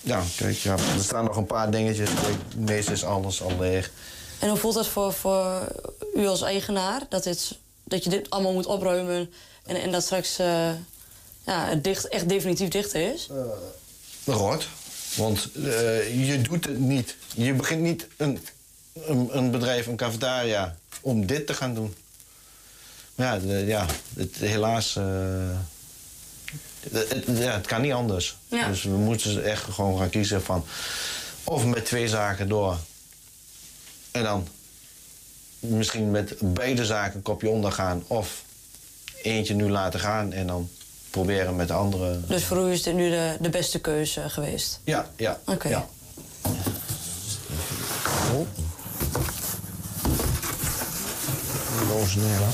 [0.00, 2.08] ja, kijk, ja, er staan nog een paar dingetjes.
[2.22, 3.90] Kijk, meestal is alles al leeg.
[4.38, 5.68] En hoe voelt dat voor, voor
[6.14, 7.00] u als eigenaar?
[7.08, 9.32] Dat, dit, dat je dit allemaal moet opruimen
[9.66, 10.70] en, en dat straks eh,
[11.46, 13.28] ja, het dicht, echt definitief dicht is?
[14.24, 14.68] Rot.
[15.16, 17.16] Want eh, je doet het niet.
[17.34, 18.38] Je begint niet een,
[18.94, 21.94] een, een bedrijf, een cafetaria, om dit te gaan doen.
[23.14, 24.96] Maar ja, de- ja het, helaas.
[24.96, 25.04] eh,
[26.90, 28.36] het, het- ja, het kan niet anders.
[28.48, 28.68] Ja.
[28.68, 30.64] Dus we moeten echt gewoon gaan kiezen van.
[31.44, 32.76] Of met twee zaken door.
[34.10, 34.48] En dan
[35.58, 38.04] misschien met beide zaken een kopje ondergaan.
[38.06, 38.42] Of
[39.26, 40.68] eentje nu laten gaan en dan
[41.10, 42.20] proberen met de andere.
[42.26, 44.80] Dus voor u is dit nu de, de beste keuze geweest?
[44.84, 45.40] Ja, ja.
[45.46, 45.68] Oké.
[45.68, 45.86] ja.
[48.34, 48.46] Oh.
[52.16, 52.48] Neer, hè?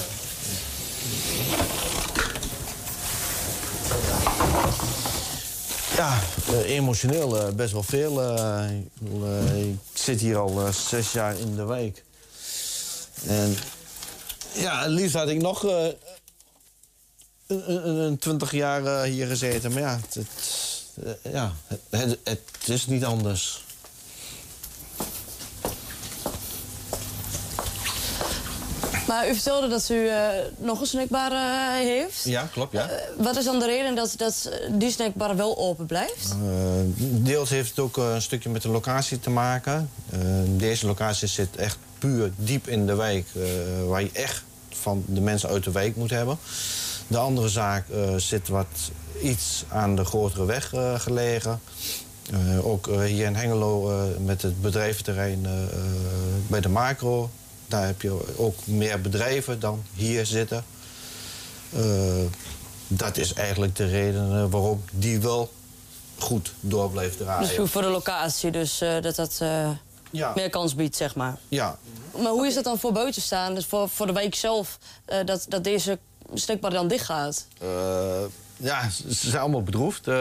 [5.97, 8.23] Ja, eh, emotioneel eh, best wel veel.
[8.23, 8.65] eh.
[8.71, 8.87] ik,
[9.23, 12.03] eh, zit hier al zes jaar in de wijk.
[13.27, 13.57] En
[14.53, 15.87] ja, het liefst had ik nog eh,
[17.67, 19.73] een, 20 jaar eh, hier gezeten.
[19.73, 21.53] Maar ja, het, het, eh, ja
[21.91, 23.65] het, het, is niet anders.
[29.07, 31.33] Maar u vertelde dat u eh, nog een snackbar
[31.75, 32.25] heeft.
[32.25, 32.91] Ja, klopt, ja.
[33.17, 36.35] Wat is dan de reden dat, dat die snackbar wel open blijft?
[36.97, 39.91] Deels heeft het ook een stukje met de locatie te maken.
[40.47, 43.27] Deze locatie zit echt puur diep in de wijk,
[43.87, 46.38] waar je echt van de mensen uit de wijk moet hebben.
[47.07, 48.67] De andere zaak eh, zit wat
[49.23, 51.61] iets aan de grotere weg eh, gelegen.
[52.33, 55.47] Eh, ook hier in Hengelo met het bedrijventerrein
[56.47, 57.31] bij de macro.
[57.67, 60.65] Daar heb je ook meer bedrijven dan hier zitten.
[62.88, 65.53] Dat is eigenlijk de reden waarom die wel
[66.19, 67.47] goed door blijft draaien.
[67.49, 69.41] Dus voor- voor de locatie, dus dat dat
[70.11, 71.38] ja, meer kans biedt, zeg maar.
[71.49, 71.79] ja.
[72.23, 73.55] Maar hoe is dat dan voor buiten staan?
[73.55, 74.79] Dus voor, voor de wijk zelf,
[75.25, 75.99] dat, dat deze
[76.35, 77.47] snackbar dan dicht gaat?
[77.61, 77.68] Eh,
[78.57, 80.09] ja, ze zijn allemaal bedroefd.
[80.09, 80.16] Eh,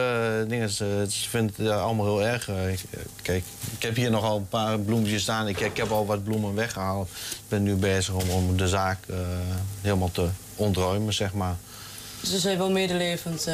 [0.47, 2.49] dingen, ze, ze vinden het eh, allemaal heel erg.
[2.49, 3.43] Eh, ik- eh, kijk,
[3.75, 5.47] ik heb hier nogal een paar bloemetjes staan.
[5.47, 7.07] Ik, ik heb al wat bloemen weggehaald.
[7.09, 9.15] Ik ben nu bezig om, om de zaak eh,
[9.81, 11.55] helemaal te ontruimen, zeg maar.
[12.21, 13.47] Dus ze zijn wel medelevend.
[13.47, 13.53] eh.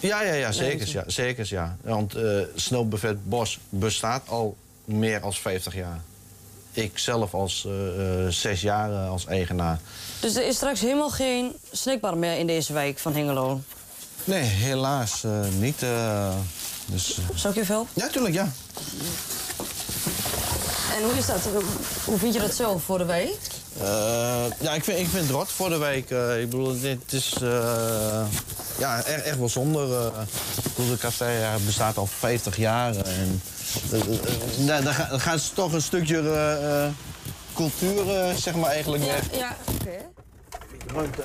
[0.00, 0.88] Ja, ja, ja, zeker.
[0.88, 1.76] Ja, zeker ja.
[1.82, 6.00] Want eh Snelbuffet Bos bestaat al meer dan 50 jaar.
[6.72, 9.80] Ik zelf als eh, eh, zes jaar eh, als eigenaar.
[10.22, 13.60] Dus er is straks helemaal geen snackbar meer in deze wijk van Hengelo.
[14.24, 15.82] Nee, helaas eh, niet.
[15.82, 16.28] eh,
[16.86, 17.90] dus, eh, Zou ik je helpen?
[18.02, 18.52] ja, tuurlijk, ja.
[20.96, 21.40] En hoe is dat?
[22.04, 23.38] Hoe vind je dat zelf voor de wijk?
[24.60, 26.10] Ja, ik vind, ik vind het rot voor de week.
[26.10, 27.34] Eh, ik bedoel, dit is
[28.78, 30.12] ja, echt, echt wel zonde.
[30.64, 32.96] ik bedoel, de café bestaat al 50 jaar.
[32.96, 33.42] En,
[34.66, 36.90] daar, daar, ga- daar gaat toch een stukje
[37.54, 38.04] cultuur
[38.36, 39.22] zeg maar eigenlijk weg.
[39.38, 40.11] ja oké.
[40.94, 41.22] Ruimte.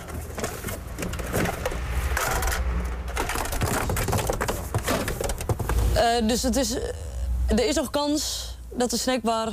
[5.94, 6.82] Eh, dus het is, eh,
[7.48, 9.52] er is nog kans dat de snackbar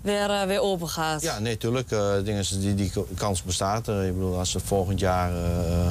[0.00, 1.22] weer, eh, weer open gaat.
[1.22, 1.90] Ja, nee, tuurlijk.
[1.90, 3.88] eh, dingen, die, die kans bestaat.
[3.88, 5.88] Ik bedoel, als er volgend jaar eh,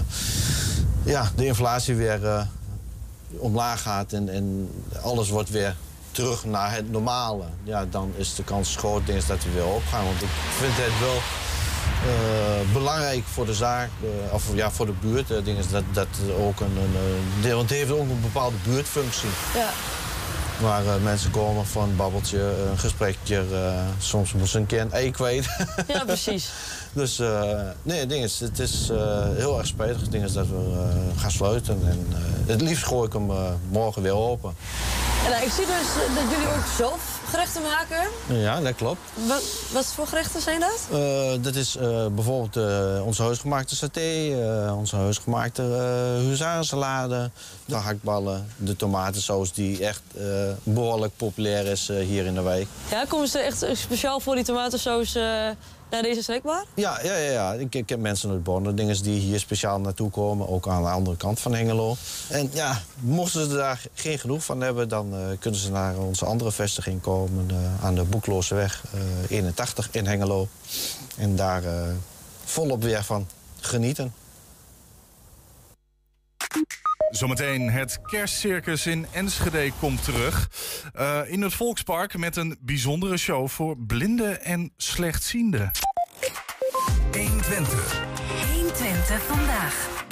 [1.03, 2.41] ja, de inflatie weer eh,
[3.37, 4.69] omlaag gaat en, en
[5.01, 5.75] alles wordt weer
[6.11, 10.05] terug naar het normale, ja, dan is de kans groot dat we weer opgaan.
[10.05, 11.17] Want ik vind het wel
[12.05, 15.31] eh, belangrijk voor de zaak, eh, of ja, voor de buurt.
[15.31, 16.07] Uh, is dat, dat
[16.39, 16.77] ook een,
[17.43, 19.29] een, want het heeft ook een bepaalde buurtfunctie.
[19.55, 19.69] Ja.
[20.61, 22.39] Waar eh, mensen komen voor een babbeltje,
[22.71, 23.43] een gesprekje.
[23.53, 25.47] eh, soms moeten ze een keer een ei kwijt.
[25.87, 26.49] ja, precies.
[26.93, 27.51] dus eh,
[27.83, 28.97] nee, het ding is, het is eh,
[29.35, 30.01] heel erg spijtig.
[30.01, 31.79] Het ding is dat we eh, gaan sluiten.
[31.85, 32.17] En eh,
[32.51, 33.37] het liefst gooi ik hem eh,
[33.69, 34.55] morgen weer open.
[35.29, 38.07] Nou, ik zie dus dat jullie ook zelf gerechten maken.
[38.27, 38.99] Ja, dat klopt.
[39.27, 40.87] Wat, wat voor gerechten zijn dat?
[40.91, 44.35] Eh, dat is eh, bijvoorbeeld eh, onze huisgemaakte saté,
[44.77, 45.61] onze huisgemaakte
[46.21, 47.29] uh, huzarensalade,
[47.65, 50.23] de hakballen, de tomatensaus die echt eh,
[50.63, 52.67] behoorlijk populair is hier in de wijk.
[52.91, 55.17] Ja, komen ze echt speciaal voor die tomatensaus
[55.89, 56.65] naar deze snackbar?
[56.73, 57.53] Ja, ja, ja, ja.
[57.53, 60.89] Ik, ik heb mensen uit Born, dingen die hier speciaal naartoe komen, ook aan de
[60.89, 61.95] andere kant van Hengelo.
[62.29, 66.25] En ja, mochten ze daar geen genoeg van hebben, dan eh, kunnen ze naar onze
[66.25, 70.47] andere vestiging komen eh, aan de Boeklooseweg eh 81 in Hengelo.
[71.17, 71.87] En daar eh,
[72.43, 73.27] volop weer van
[73.59, 74.13] genieten.
[77.09, 80.49] Zometeen het kerstcircus in Enschede komt terug.
[80.93, 85.71] Eh, in het Volkspark met een bijzondere show voor blinden en slechtzienden.
[87.15, 88.01] 120.
[88.53, 90.03] 120 vandaag.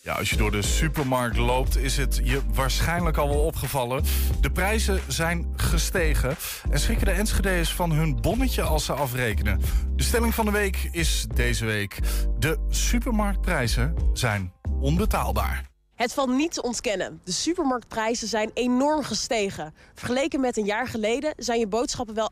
[0.00, 4.04] Ja, als je door de supermarkt loopt, is het je waarschijnlijk al wel opgevallen.
[4.40, 6.36] De prijzen zijn gestegen.
[6.70, 9.60] En schrikken de Enschede's van hun bonnetje als ze afrekenen.
[9.96, 11.98] De stelling van de week is deze week.
[12.38, 15.72] De supermarktprijzen zijn onbetaalbaar.
[15.94, 17.20] Het valt niet te ontkennen.
[17.24, 19.74] De supermarktprijzen zijn enorm gestegen.
[19.94, 22.30] Vergeleken met een jaar geleden zijn je boodschappen wel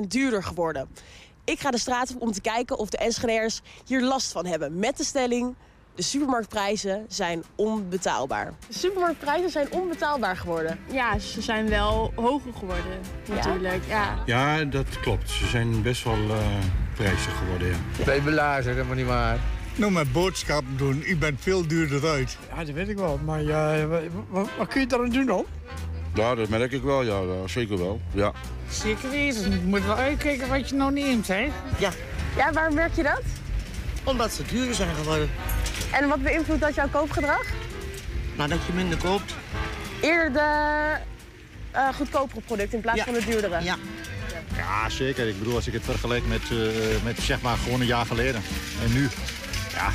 [0.00, 0.88] 18,5% duurder geworden.
[1.44, 4.78] Ik ga de straat op om te kijken of de Enschede'ers hier last van hebben.
[4.78, 5.54] Met de stelling,
[5.94, 8.52] de supermarktprijzen zijn onbetaalbaar.
[8.68, 10.78] De supermarktprijzen zijn onbetaalbaar geworden.
[10.92, 13.82] Ja, ze zijn wel hoger geworden, natuurlijk.
[13.88, 14.22] Ja.
[14.26, 15.30] Ja, dat klopt.
[15.30, 16.36] Ze zijn best wel uh,
[16.94, 18.04] prijzig geworden, ja.
[18.04, 19.38] Bij belazen, dat maar niet waar.
[19.76, 22.38] Nou, met boodschappen doen, u bent veel duurder uit.
[22.48, 23.20] Ja, dat weet ik wel.
[23.24, 23.86] Maar ja,
[24.28, 25.44] wat, wat kun je daar aan doen dan?
[26.14, 28.00] Ja, dat merk ik wel, ja, zeker wel.
[28.12, 28.32] Ja.
[28.68, 29.50] Zeker weten.
[29.50, 31.50] Je moet wel uitkijken wat je nou neemt, hè?
[31.78, 31.90] Ja.
[32.36, 33.22] Ja, waarom merk je dat?
[34.04, 35.30] Omdat ze duurder zijn geworden.
[35.92, 37.44] En wat beïnvloedt dat jouw koopgedrag?
[38.36, 39.34] Nou, dat je minder koopt.
[40.00, 40.96] Eerder de
[41.74, 43.04] uh, goedkopere producten in plaats ja.
[43.04, 43.62] van de duurdere?
[43.62, 43.76] Ja.
[44.56, 45.28] Ja, zeker.
[45.28, 46.68] Ik bedoel, als ik het vergelijk met, uh,
[47.04, 48.42] met zeg maar gewoon een jaar geleden
[48.84, 49.08] en nu.
[49.72, 49.90] Ja,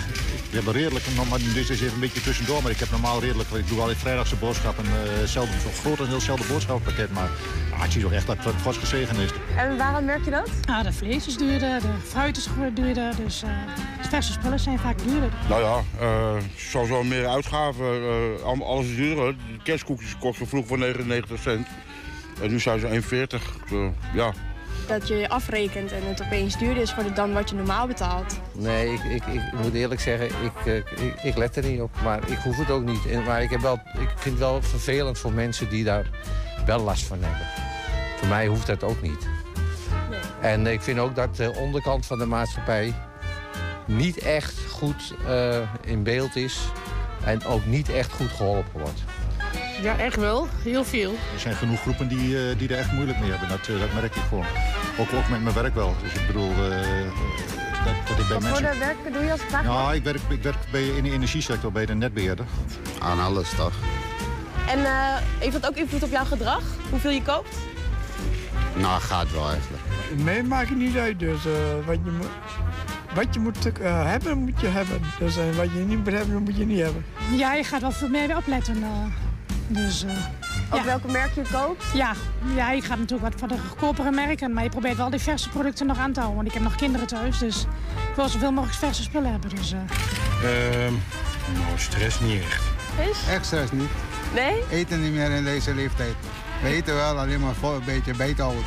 [0.50, 3.50] we hebben redelijk, maar dit is even een beetje tussendoor, maar ik heb normaal redelijk,
[3.50, 7.30] ik doe altijd vrijdagse boodschappen, uh, zelden, groot en heel zelden boodschappenpakket, maar
[7.78, 9.30] ja, ik zie toch echt dat het vast gezegen is.
[9.56, 10.50] En waarom merk je dat?
[10.66, 13.50] Ah, de vlees is duurder, de fruit is duurder, dus uh,
[14.10, 15.32] verse spullen zijn vaak duurder.
[15.50, 18.02] Nou ja, uh, sowieso meer uitgaven,
[18.46, 19.36] uh, alles is duurder.
[19.36, 21.68] De kerstkoekjes kosten vroeg voor 99 cent
[22.42, 23.42] en nu zijn ze 1,40.
[24.14, 24.34] ja,
[24.90, 28.40] dat je afrekent en het opeens duurder is voor dan wat je normaal betaalt.
[28.52, 32.02] Nee, ik, ik, ik moet eerlijk zeggen, ik, ik, ik, let er niet op.
[32.04, 33.06] Maar ik hoef het ook niet.
[33.10, 36.10] En, maar ik, heb wel, ik vind het wel vervelend voor mensen die daar
[36.66, 37.48] wel last van hebben.
[38.18, 39.28] Voor mij hoeft dat ook niet.
[40.10, 40.20] Nee.
[40.42, 42.94] En ik vind ook dat de onderkant van de maatschappij
[43.86, 46.60] niet echt goed uh, in beeld is.
[47.26, 49.04] En ook niet echt goed geholpen wordt.
[49.82, 50.48] Ja, echt wel.
[50.64, 51.12] Heel veel.
[51.34, 53.50] Er zijn genoeg groepen die, uh, die er echt moeilijk mee hebben.
[53.50, 54.46] Dat, uh, dat merk ik gewoon.
[54.98, 55.96] Ook, ook met mijn werk wel.
[56.04, 56.50] Dus ik bedoel...
[56.50, 56.58] Uh,
[57.86, 58.68] dat, dat ik bij Wat mensen...
[58.68, 59.64] voor werk doe je als vraag?
[59.64, 62.46] Ja, ik werk, ik werk bij, in de energiesector bij de netbeheerder.
[63.00, 63.74] Aan alles toch.
[64.68, 64.80] En
[65.40, 66.62] heeft dat ook invloed op jouw gedrag?
[66.90, 67.56] Hoeveel je koopt?
[68.76, 69.84] Nou, gaat wel eigenlijk.
[70.16, 71.20] Nee, maakt het niet uit.
[71.20, 71.40] Dus
[71.86, 72.28] wat je moet...
[73.14, 75.02] Wat je moet hebben, moet je hebben.
[75.20, 77.06] Dus wat je niet moet hebben, moet je niet hebben.
[77.32, 78.84] Ja, je gaat wel veel meer opletten.
[79.72, 80.12] Dus, uh,
[80.72, 80.84] Op ja.
[80.84, 81.84] welke merk je koopt?
[81.94, 82.14] Ja.
[82.56, 84.54] ja, ik ga natuurlijk wat voor de goedkopere merken.
[84.54, 86.36] Maar je probeert wel die verse producten nog aan te houden.
[86.36, 87.62] Want ik heb nog kinderen thuis, dus
[88.10, 89.50] ik wil zoveel mogelijk verse spullen hebben.
[89.50, 89.80] Dus, uh.
[90.44, 90.92] uh,
[91.54, 92.64] nou, stress niet echt.
[93.10, 93.34] Is?
[93.34, 93.90] Echt stress niet.
[94.34, 94.64] Nee?
[94.70, 96.16] Eten niet meer in deze leeftijd.
[96.62, 98.64] We eten wel alleen maar voor een beetje bijhouden.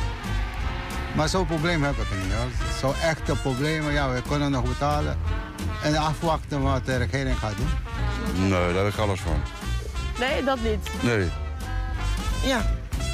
[1.15, 2.33] Maar zo'n probleem heb ik niet.
[2.33, 2.47] Hoor.
[2.79, 5.17] Zo'n echte problemen, ja, we kunnen nog betalen.
[5.83, 7.69] En afwachten wat de regering gaat doen.
[8.49, 9.62] Nee, daar heb ik alles van.
[10.19, 10.89] Nee, dat niet?
[11.01, 11.29] Nee.
[12.43, 12.61] Ja.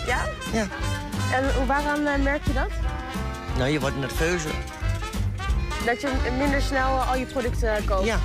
[0.07, 0.25] Ja?
[0.53, 0.67] Ja.
[1.33, 2.69] En waaraan uh, merk je dat?
[3.57, 4.51] Nou, je wordt nerveuzer.
[5.85, 8.05] Dat je minder snel al je producten koopt?
[8.05, 8.19] Ja.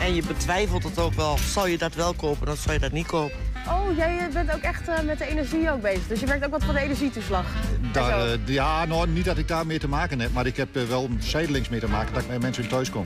[0.00, 1.38] En je betwijfelt het ook wel.
[1.38, 3.36] Zal je dat wel kopen, dan zal je dat niet kopen.
[3.68, 6.06] Oh, jij bent ook echt uh, met de energie ook bezig.
[6.06, 7.44] Dus je merkt ook wat van de energietoeslag.
[7.92, 10.32] Daar, uh, ja, nou, niet dat ik daarmee te maken heb.
[10.32, 13.04] Maar ik heb uh, wel zijdelings mee te maken dat ik bij mensen thuis kom.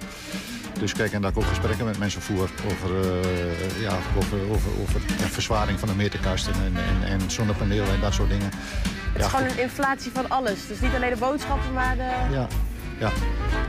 [0.78, 4.70] Dus kijk, en dat ik ook gesprekken met mensen voer over, eh, ja, over, over,
[4.82, 8.50] over ja, verzwaring van de meterkasten en, en, en zonnepanelen en dat soort dingen.
[9.12, 10.66] Het is gewoon een inflatie van alles.
[10.66, 12.10] Dus niet alleen de boodschappen, maar de...
[12.32, 12.46] Ja,
[12.98, 13.12] ja.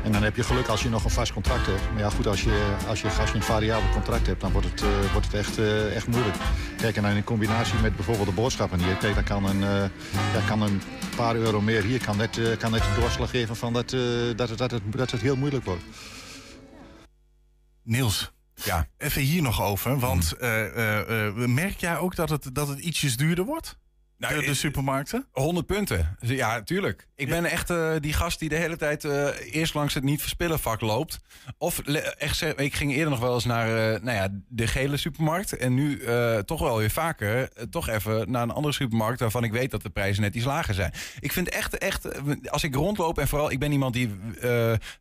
[0.04, 1.82] En dan heb je geluk als je nog een vast contract hebt.
[1.94, 4.68] Maar ja, goed, als je, als je, als je een variabel contract hebt, dan wordt
[4.68, 6.36] het, eh, wordt het echt, eh, echt moeilijk.
[6.78, 8.96] Kijk, en dan in combinatie met bijvoorbeeld de boodschappen hier.
[8.96, 9.84] Kijk, dan kan een, eh,
[10.34, 10.82] ja, kan een
[11.16, 13.90] paar euro meer hier kan net, kan net de doorslag geven van dat,
[14.36, 15.84] dat, het, dat, het, dat het heel moeilijk wordt.
[17.90, 18.88] Niels, ja.
[18.98, 20.00] even hier nog over.
[20.00, 23.78] Want eh, eh, eh, merk jij ook dat het, dat het ietsjes duurder wordt?
[24.20, 25.26] Nou, de, de eh, supermarkten?
[25.32, 26.18] 100 punten.
[26.20, 27.08] Ja, tuurlijk.
[27.16, 30.22] Ik ben echt eh, die gast die de hele tijd eh, eerst langs het niet
[30.22, 31.20] verspillen vak loopt.
[31.58, 33.68] Of echt, ik ging eerder nog wel eens naar
[34.04, 35.58] nou ja, de gele supermarkt.
[35.58, 36.02] En nu
[36.46, 39.20] toch wel weer vaker toch even naar een andere supermarkt...
[39.20, 40.94] waarvan ik weet dat de prijzen net iets lager zijn.
[41.20, 42.08] Ik vind echt, echt
[42.50, 43.52] als ik rondloop en vooral...
[43.52, 44.16] ik ben iemand die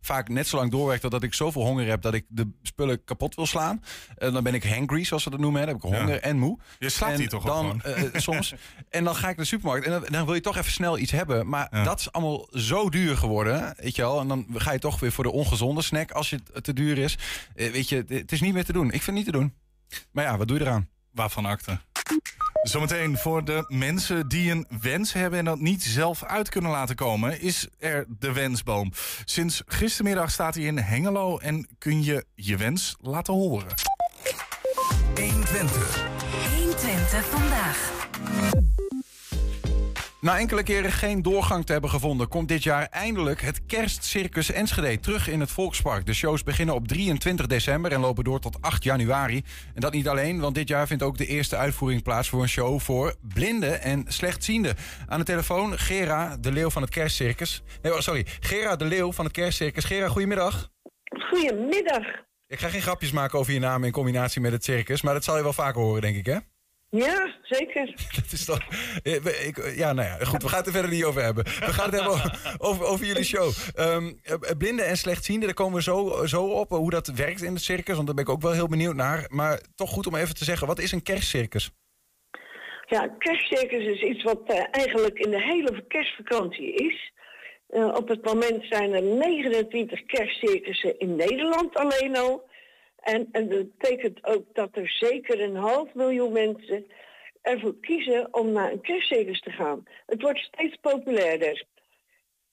[0.01, 1.03] vaak net zo lang doorwerkt...
[1.03, 3.83] totdat ik zoveel honger heb dat ik de spullen kapot wil slaan.
[4.15, 5.61] Dan ben ik hangry, zoals ze dat noemen.
[5.61, 5.67] Hè.
[5.67, 6.59] Dan heb ik honger en moe.
[6.79, 8.11] Je slaapt En hier toch dan, gewoon?
[8.15, 8.55] soms.
[8.89, 10.99] En dan ga ik naar de supermarkt en dan, dan wil je toch even snel
[10.99, 11.49] iets hebben.
[11.49, 14.21] Maar dat is allemaal zo duur geworden, weet je wel.
[14.21, 16.99] En dan ga je toch weer voor de ongezonde snack als je het te duur
[16.99, 17.19] is.
[17.55, 18.87] Eh, weet je, het is niet meer te doen.
[18.87, 19.55] Ik vind het niet te doen.
[20.11, 20.89] Maar ja, wat doe je eraan?
[21.11, 21.79] Waarvan akte?
[22.63, 26.95] Zometeen voor de mensen die een wens hebben en dat niet zelf uit kunnen laten
[26.95, 28.93] komen, is er de wensboom.
[29.25, 33.75] Sinds gistermiddag staat hij in Hengelo en kun je je wens laten horen.
[35.15, 36.07] 120.
[36.57, 37.99] 120 vandaag.
[40.21, 45.01] Na enkele keren geen doorgang te hebben gevonden, komt dit jaar eindelijk het Kerstcircus Enschede
[45.01, 46.07] terug in het Volkspark.
[46.07, 49.43] De shows beginnen op 23 december en lopen door tot 8 januari.
[49.75, 52.49] En dat niet alleen, want dit jaar vindt ook de eerste uitvoering plaats voor een
[52.49, 54.77] show voor blinden en slechtzienden.
[55.09, 57.63] Aan de telefoon Gera, de leeuw van het Kerstcircus.
[57.83, 59.85] Nee, oh, sorry, Gera, de leeuw van het Kerstcircus.
[59.85, 60.71] Gera, goedemiddag.
[61.31, 62.05] Goedemiddag.
[62.47, 65.25] Ik ga geen grapjes maken over je naam in combinatie met het circus, maar dat
[65.25, 66.39] zal je wel vaker horen, denk ik, hè?
[66.91, 67.87] Ja, zeker.
[68.17, 68.61] Dat is toch.
[69.03, 71.45] eh, Ik, ja, nou ja, goed, we gaan het er verder niet over hebben.
[71.45, 73.51] We gaan het hebben over, over, over jullie show.
[73.75, 76.73] Ehm, eh, blinden en slechtzienden, daar komen we zo, zo op.
[76.73, 78.95] eh, Hoe dat werkt in het circus, want daar ben ik ook wel heel benieuwd
[78.95, 79.27] naar.
[79.29, 81.71] Maar toch goed om even te zeggen, wat is een kerstcircus?
[82.87, 87.13] Ja, kerstcircus is iets wat eh, eigenlijk in de hele kerstvakantie is.
[87.69, 92.48] Eh, op het moment zijn er 29 kerstcircussen in Nederland alleen al.
[93.15, 96.87] En, en dat betekent ook dat er zeker een half miljoen mensen
[97.43, 99.83] ervoor kiezen om naar een kerstcircus te gaan.
[100.07, 101.67] Het wordt steeds populairder.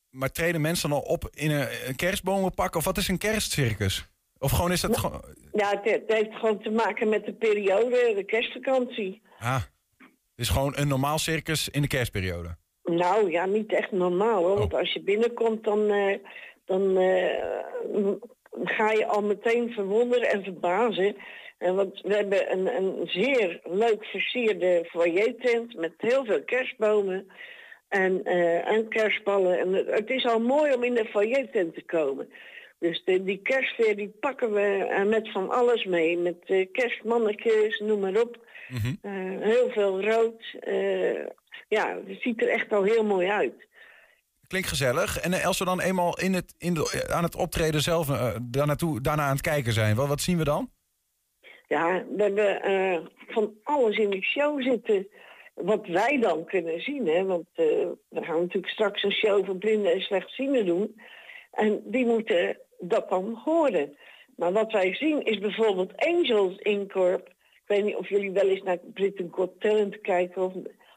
[0.10, 2.76] Maar treden mensen dan op in een, een kerstbomenpak?
[2.76, 4.08] Of wat is een kerstcircus?
[4.38, 5.24] Of gewoon is dat gewoon...
[5.54, 9.22] Ja, het, het heeft gewoon te maken met de periode, de kerstvakantie.
[9.40, 9.62] Ah,
[9.98, 12.58] het is gewoon een normaal circus in de kerstperiode.
[12.84, 14.58] Nou ja, niet echt normaal hoor.
[14.58, 16.18] Want als je binnenkomt, dan, eh,
[16.66, 18.14] dan eh,
[18.64, 21.16] ga je al meteen verwonderen en verbazen.
[21.58, 27.28] Eh, want we hebben een, een zeer leuk versierde foyer-tent met heel veel kerstbomen
[27.88, 29.60] en, eh, en kerstballen.
[29.60, 32.30] En het, het is al mooi om in de foyer-tent te komen.
[32.80, 36.18] Dus de, die kerstsfeer die pakken we eh, met van alles mee.
[36.18, 38.38] Met eh, kerstmannetjes, noem maar op.
[39.02, 40.56] Eh, heel veel rood.
[41.68, 43.68] Ja, het ziet er echt al heel mooi uit.
[44.48, 45.20] Klinkt gezellig.
[45.20, 48.36] En eh, als we dan eenmaal in het, in de, aan het optreden zelf eh,
[48.42, 50.70] daar naartoe, daarna aan het kijken zijn, wat, wat zien we dan?
[51.68, 55.08] Ja, we hebben eh, van alles in de show zitten.
[55.56, 57.24] Wat wij dan kunnen zien, hè.
[57.26, 57.66] Want eh,
[58.10, 61.02] we gaan natuurlijk straks een show voor blinden en slechtzienden doen.
[61.52, 63.98] En die moeten dat dan horen.
[64.36, 67.28] Maar wat wij zien is bijvoorbeeld Angels Incorp.
[67.28, 70.54] Ik weet niet of jullie wel eens naar Britain Got Talent kijken of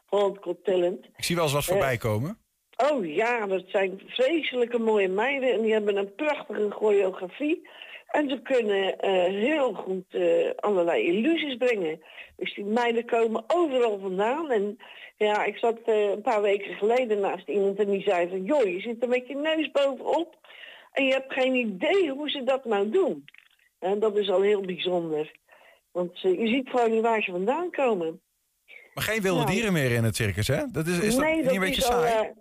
[0.07, 1.05] Holland Got Talent.
[1.17, 2.39] Ik zie wel eens wat Eh, voorbij komen.
[2.87, 7.69] Oh ja, dat zijn vreselijke mooie meiden en die hebben een prachtige choreografie.
[8.07, 12.01] En ze kunnen eh, heel goed eh, allerlei illusies brengen.
[12.37, 14.51] Dus die meiden komen overal vandaan.
[14.51, 14.79] En
[15.17, 18.45] ja, ik zat eh, een paar weken geleden naast iemand en die zei van...
[18.45, 20.37] joh, je zit er met je neus bovenop
[20.93, 23.25] en je hebt geen idee hoe ze dat nou doen.
[23.79, 25.33] En dat is al heel bijzonder.
[25.93, 28.21] Want je ziet gewoon niet waar ze vandaan komen.
[28.95, 29.53] Maar geen wilde Nou.
[29.53, 30.67] dieren meer in het circus, hè?
[30.73, 32.33] Dat is, is nee, dat dat niet een beetje is saai?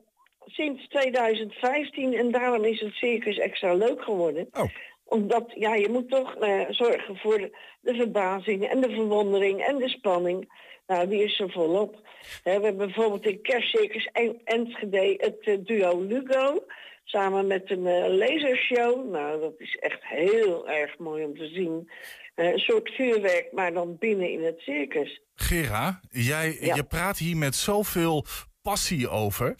[0.47, 4.47] Sinds 2015 en daarom is het circus extra leuk geworden.
[4.51, 4.69] Oh.
[5.05, 9.77] Omdat, ja, je moet toch eh, zorgen voor de, de verbazing en de verwondering en
[9.77, 10.49] de spanning.
[10.87, 11.95] Nou, die is er volop.
[12.43, 16.65] We hebben bijvoorbeeld in kerstcircus En- Enschede het eh, duo Lugo.
[17.03, 19.11] Samen met een eh, lasershow.
[19.11, 21.89] Nou, dat is echt heel erg mooi om te zien.
[22.35, 25.21] Een soort vuurwerk, maar dan binnen in het circus.
[25.35, 26.75] Gera, jij, Ja.
[26.75, 28.25] je praat hier met zoveel
[28.69, 29.55] passie over.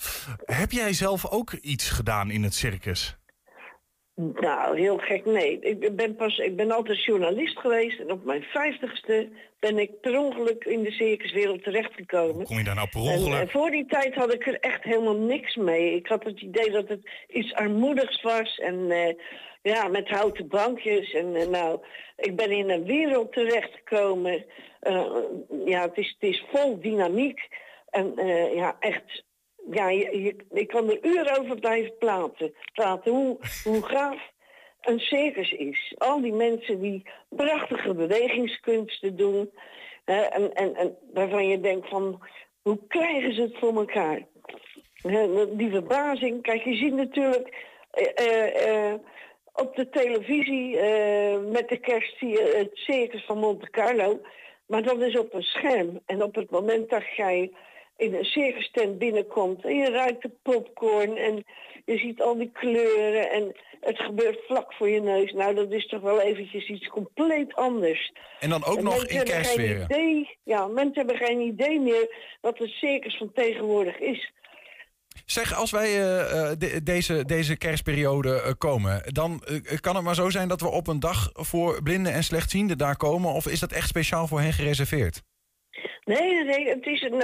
[0.45, 3.17] Heb jij zelf ook iets gedaan in het circus?
[4.15, 5.59] Nou, heel gek, nee.
[5.59, 9.29] Ik ben, pas, ik ben altijd journalist geweest en op mijn vijftigste
[9.59, 12.45] ben ik per ongeluk in de circuswereld terechtgekomen.
[12.45, 13.47] Kom je daar nou per En, ongeluk?
[13.47, 15.95] eh, voor die tijd had ik er echt helemaal niks mee.
[15.95, 19.15] Ik had het idee dat het iets armoedigs was en eh,
[19.61, 21.13] ja, met houten bankjes.
[21.13, 21.79] En eh, nou,
[22.17, 24.45] ik ben in een wereld terechtgekomen.
[24.79, 25.05] Eh,
[25.65, 27.39] ja, het is, het is vol dynamiek.
[27.97, 29.23] En eh, ja, echt,
[29.71, 32.53] ja, je, ik kan er uren over blijven praten.
[32.73, 34.31] praten hoe, hoe gaaf
[34.81, 35.95] een circus is.
[35.97, 39.51] Al die mensen die prachtige bewegingskunsten doen.
[40.05, 42.21] hè, en, en, en waarvan je denkt van,
[42.61, 44.21] hoe krijgen ze het voor elkaar?
[45.51, 46.41] Die verbazing.
[46.41, 47.55] Kijk, je ziet natuurlijk
[47.91, 48.99] eh, eh,
[49.53, 50.75] op de televisie
[51.51, 54.21] met de kerst het circus van Monte Carlo.
[54.67, 55.99] Maar dat is op een scherm.
[56.05, 57.51] En op het moment dat jij
[57.97, 61.43] in een circus tent binnenkomt en je ruikt de popcorn en
[61.85, 65.31] je ziet al die kleuren en het gebeurt vlak voor je neus.
[65.31, 68.13] Nou, dat is toch wel eventjes iets compleet anders.
[68.39, 69.21] En dan ook En nog in
[69.83, 74.31] idee, ja, mensen hebben geen idee meer wat het circus van tegenwoordig is.
[75.25, 79.43] Zeg, als wij eh, eh, de- deze, deze kerstperiode eh, komen, dan
[79.79, 82.97] kan het maar zo zijn dat we op een dag voor blinden en slechtzienden daar
[82.97, 83.33] komen?
[83.33, 85.21] Of is dat echt speciaal voor hen gereserveerd?
[86.03, 87.23] Nee, nee, nee, het is een,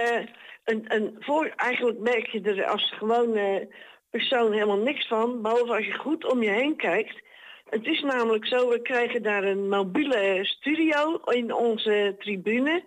[0.64, 1.54] een, een voor.
[1.56, 3.68] Eigenlijk merk je er als gewone
[4.10, 7.22] persoon helemaal niks van, behalve als je goed om je heen kijkt.
[7.70, 12.84] Het is namelijk zo, we krijgen daar een mobiele studio in onze tribune.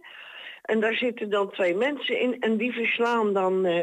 [0.62, 3.82] En daar zitten dan twee mensen in en die verslaan dan eh,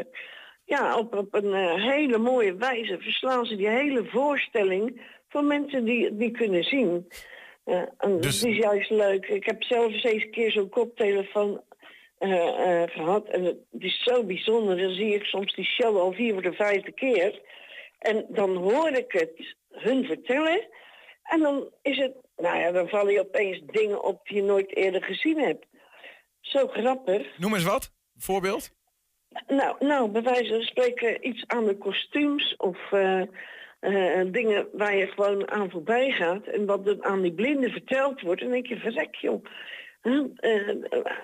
[0.64, 5.84] ja, op, op een eh, hele mooie wijze verslaan ze die hele voorstelling voor mensen
[5.84, 7.08] die niet kunnen zien.
[7.64, 9.26] Eh, en Dus- Dat is juist leuk.
[9.26, 11.60] Ik heb zelf eens een keer zo'n koptelefoon
[12.90, 13.28] gehad.
[13.28, 14.78] En het is zo bijzonder.
[14.78, 17.40] Dan zie ik soms die show al vier voor de vijfde keer.
[17.98, 20.68] En dan hoor ik het hun vertellen.
[21.22, 24.76] En dan is het, nou ja, dan vallen je opeens dingen op die je nooit
[24.76, 25.66] eerder gezien hebt.
[26.40, 27.38] Zo grappig.
[27.38, 27.92] Noem eens wat.
[28.16, 28.70] Voorbeeld.
[29.46, 33.20] Nou, nou, bij wijze van spreken iets aan de kostuums of eh,
[33.80, 38.20] eh, dingen waar je gewoon aan voorbij gaat en wat er aan die blinden verteld
[38.20, 38.40] wordt.
[38.40, 39.44] Dan denk je, verrek joh.
[40.04, 40.24] Huh?
[40.36, 40.68] Eh,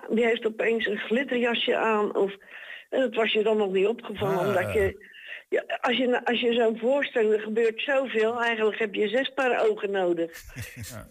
[0.09, 2.37] die heeft opeens een glitterjasje aan of
[2.91, 4.47] en dat was je dan nog niet opgevallen Ah.
[4.47, 5.09] omdat je...
[5.51, 9.69] Ja, als je, als je zo'n voorstelling, er gebeurt zoveel, eigenlijk heb je zes paar
[9.69, 10.31] ogen nodig.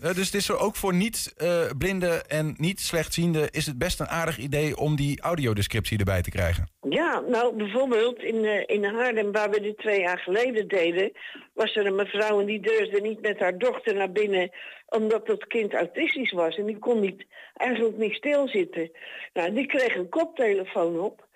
[0.02, 4.78] Eh, dus het is ook voor niet-blinden en niet-slechtzienden is het best een aardig idee
[4.78, 6.70] om die audiodescriptie erbij te krijgen.
[6.90, 11.12] Ja, nou bijvoorbeeld in, eh, in Haarlem, waar we dit twee jaar geleden deden,
[11.54, 14.52] was er een mevrouw en die durfde niet met haar dochter naar binnen,
[14.86, 18.92] omdat dat kind autistisch was en die kon niet, eigenlijk niet stilzitten.
[19.34, 21.28] Nou, die kreeg een koptelefoon op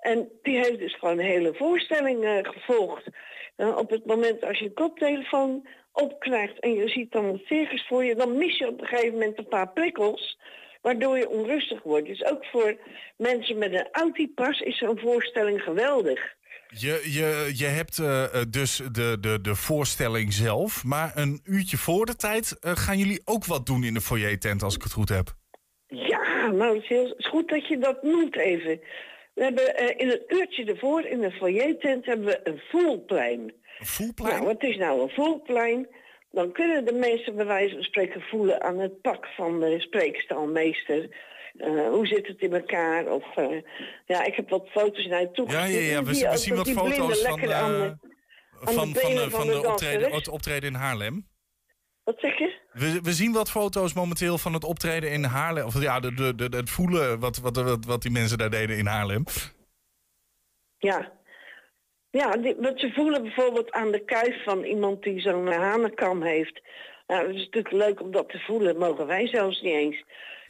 [0.00, 3.06] en die heeft dus gewoon een hele voorstelling eh, gevolgd.
[3.56, 7.86] Nou, op het moment als je een koptelefoon opkrijgt en je ziet dan het circus
[7.86, 10.38] voor je, dan mis je op een gegeven moment een paar prikkels
[10.82, 12.06] waardoor je onrustig wordt.
[12.06, 12.76] Dus ook voor
[13.16, 16.38] mensen met een autipas is zo'n voorstelling geweldig.
[16.68, 21.76] Je, je, je hebt eh, eh, dus de, de, de voorstelling zelf, maar een uurtje
[21.76, 24.92] voor de tijd eh, gaan jullie ook wat doen in de foyer-tent, als ik het
[24.92, 25.34] goed heb.
[25.86, 28.80] Ja, nou, het is, heel, het is goed dat je dat noemt even.
[29.34, 33.40] We hebben eh, in het uurtje ervoor, in de foyer-tent, hebben we een voelplein.
[33.78, 34.34] Een voelplein?
[34.34, 35.88] Nou, wat is nou een voelplein?
[36.32, 41.08] Dan kunnen de mensen bij wijze van spreken voelen aan het pak van de spreekstalmeester.
[41.56, 43.06] Eh, hoe zit het in elkaar?
[43.12, 43.62] Of, eh,
[44.06, 45.72] ja, ik heb wat foto's naar je Ja, toegestuurd.
[45.72, 45.94] ja, ja.
[45.94, 48.00] Dan We, zien wat foto's van, aan de- aan
[48.60, 51.28] van, van, benen de, van van de de optreden, optreden in Haarlem.
[52.10, 52.58] Wat zeg je?
[52.72, 55.66] We, we zien wat foto's momenteel van het optreden in Haarlem.
[55.66, 58.76] Of ja, de, de, de, het voelen wat, wat, wat, wat die mensen daar deden
[58.78, 59.24] in Haarlem.
[60.78, 61.12] Ja.
[62.10, 66.60] Ja, die, wat ze voelen bijvoorbeeld aan de kuif van iemand die zo'n hanenkam heeft.
[67.06, 68.78] Nou, dat is natuurlijk leuk om dat te voelen.
[68.78, 70.04] mogen wij zelfs niet eens.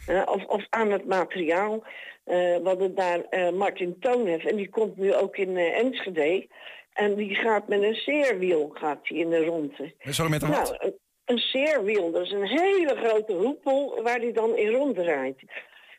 [0.07, 1.85] Eh, of, of aan het materiaal.
[2.25, 4.47] eh wat het daar eh, Martin Toon heeft.
[4.47, 6.49] En die komt nu ook in Enschede.
[6.93, 9.95] En die gaat met een zeerwiel gaat die in de ronde.
[9.99, 10.71] Sorry, met een wat?
[10.71, 10.99] Nou, een,
[11.31, 15.43] een zeerwiel, dat is een hele grote hoepel waar die dan in ronddraait.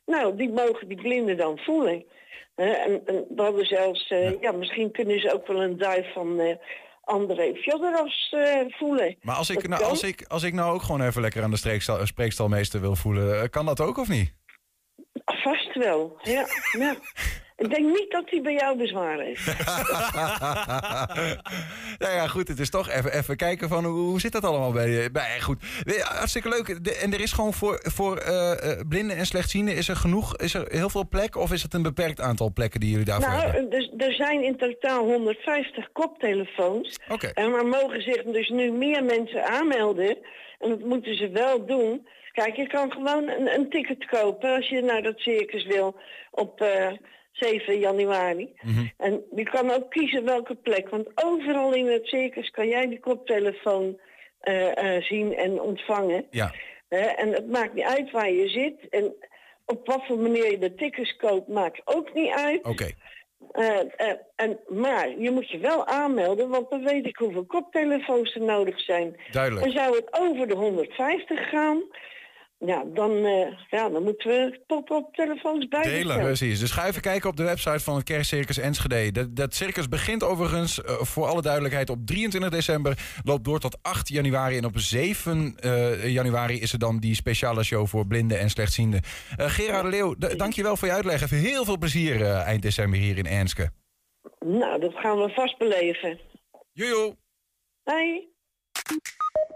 [0.05, 2.05] Nou, die mogen die blinden dan voelen.
[2.55, 4.51] En, en we hadden zelfs, eh, ja.
[4.51, 6.55] misschien kunnen ze ook wel een duif van eh
[7.01, 9.17] André Fjodorovs eh voelen.
[9.21, 9.89] Maar als ik, Dat nou, kan.
[9.89, 13.49] als, ik, als ik nou ook gewoon even lekker aan de streekstal, spreekstalmeester wil voelen,
[13.49, 14.33] kan dat ook of niet?
[15.25, 16.45] Vast wel, ja.
[16.79, 16.95] ja.
[17.61, 19.45] Ik denk niet dat hij bij jou bezwaar heeft.
[22.03, 24.71] nou ja, goed, het is toch even, even kijken van hoe, hoe zit dat allemaal
[24.71, 25.11] bij je.
[25.11, 25.63] Bij, goed,
[26.01, 26.83] hartstikke leuk.
[26.83, 30.37] De- en er is gewoon voor, voor eh, eh, blinden en slechtzienden, is er genoeg,
[30.37, 33.31] is er heel veel plek of is het een beperkt aantal plekken die jullie daarvoor
[33.31, 33.53] hebben?
[33.53, 36.99] Nou, dus, er zijn in totaal 150 koptelefoons.
[37.09, 37.27] Oké.
[37.27, 40.17] En maar mogen zich dus nu meer mensen aanmelden.
[40.59, 42.07] En dat moeten ze wel doen.
[42.31, 45.95] Kijk, je kan gewoon een, een ticket kopen als je naar dat circus wil
[46.31, 46.91] op eh,
[47.31, 48.53] 7 januari.
[48.97, 50.89] En je kan ook kiezen welke plek.
[50.89, 53.99] Want overal in het circus kan jij die koptelefoon
[54.39, 56.25] eh, eh, zien en ontvangen.
[56.29, 56.53] Ja.
[56.89, 58.89] En het maakt niet uit waar je zit.
[58.89, 59.13] En
[59.65, 62.63] op wat voor manier je de tickets koopt, maakt ook niet uit.
[62.63, 62.91] Oké.
[63.51, 68.41] Eh, en, maar je moet je wel aanmelden, want dan weet ik hoeveel koptelefoons er
[68.41, 69.15] nodig zijn.
[69.31, 69.65] Duidelijk.
[69.65, 71.83] En zou het over de 150 gaan,
[72.65, 76.59] ja, dan, eh, ja, dan moeten we pop-up telefoons bij Precies.
[76.59, 79.11] Dus ga even kijken op de website van het Kerstcircus Enschede.
[79.11, 82.97] Dat, dat circus begint overigens, eh, voor alle duidelijkheid, op 23 december.
[83.23, 84.57] Loopt door tot 8 januari.
[84.57, 89.01] En op 7 eh, januari is er dan die speciale show voor blinden en slechtzienden.
[89.37, 91.21] Gerard Leeuw, dankjewel voor je uitleg.
[91.21, 93.69] Even heel veel plezier eind december hier in Enske.
[94.39, 96.19] Nou, dat gaan we vast beleven.
[96.71, 97.15] Jojo.
[97.83, 98.30] Hoi.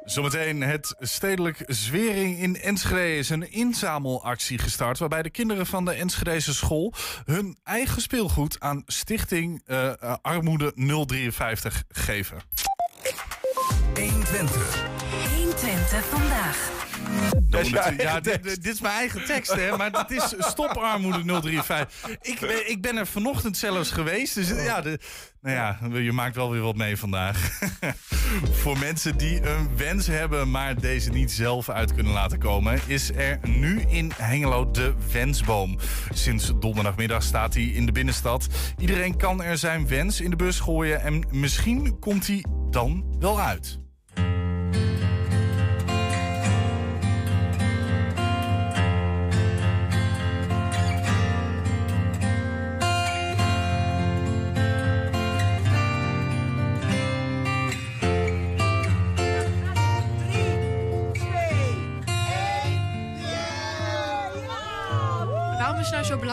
[0.05, 4.99] Zometeen het stedelijk Zwering in Enschede is een inzamelactie gestart...
[4.99, 6.93] waarbij de kinderen van de Enschedese school
[7.25, 10.71] hun eigen speelgoed aan Stichting eh, eh, Armoede
[11.05, 12.37] 053 geven.
[13.93, 14.85] 120.
[15.35, 16.84] 120 vandaag.
[17.47, 19.77] Dat ja, dit, dit is mijn eigen tekst, hè?
[19.77, 22.09] Maar het is Stop Armoede 035.
[22.21, 24.35] Ik, ben- ik ben er vanochtend zelfs geweest.
[24.35, 24.99] Dus ja, de,
[25.41, 27.59] nou ja, je maakt wel weer wat mee vandaag.
[28.61, 33.11] Voor mensen die een wens hebben, maar deze niet zelf uit kunnen laten komen, is
[33.11, 35.79] er nu in Hengelo de Wensboom.
[36.13, 38.47] Sinds donderdagmiddag staat hij in de binnenstad.
[38.77, 43.41] Iedereen kan er zijn wens in de bus gooien en misschien komt hij dan wel
[43.41, 43.83] uit.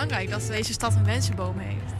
[0.07, 1.93] Belangrijk dat deze stad een wensenboom heeft?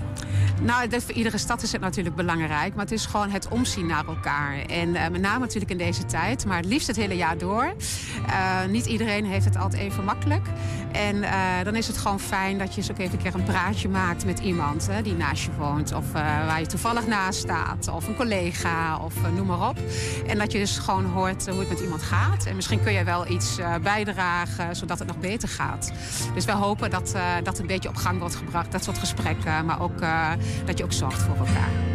[0.63, 2.75] Nou, dat voor iedere stad is het natuurlijk belangrijk.
[2.75, 4.59] Maar het is gewoon het omzien naar elkaar.
[4.67, 6.45] En eh, met name natuurlijk in deze tijd.
[6.47, 7.75] Maar het liefst het hele jaar door.
[8.27, 10.47] Eh, niet iedereen heeft het altijd even makkelijk.
[10.93, 13.45] En eh, dan is het gewoon fijn dat je eens ook even een keer een
[13.45, 15.93] praatje maakt met iemand hè, die naast je woont.
[15.93, 17.89] Of eh, waar je toevallig naast staat.
[17.89, 18.99] Of een collega.
[18.99, 19.79] Of eh, noem maar op.
[20.27, 22.47] En dat je dus gewoon hoort hoe het met iemand gaat.
[22.47, 25.93] En misschien kun je wel iets bijdragen zodat het nog beter gaat.
[26.35, 28.73] Dus wij hopen dat, dat een beetje op gang wordt gebracht.
[28.73, 29.65] Dat soort gesprekken.
[29.65, 30.01] Maar ook
[30.65, 31.92] dat je ook zorgt voor elkaar.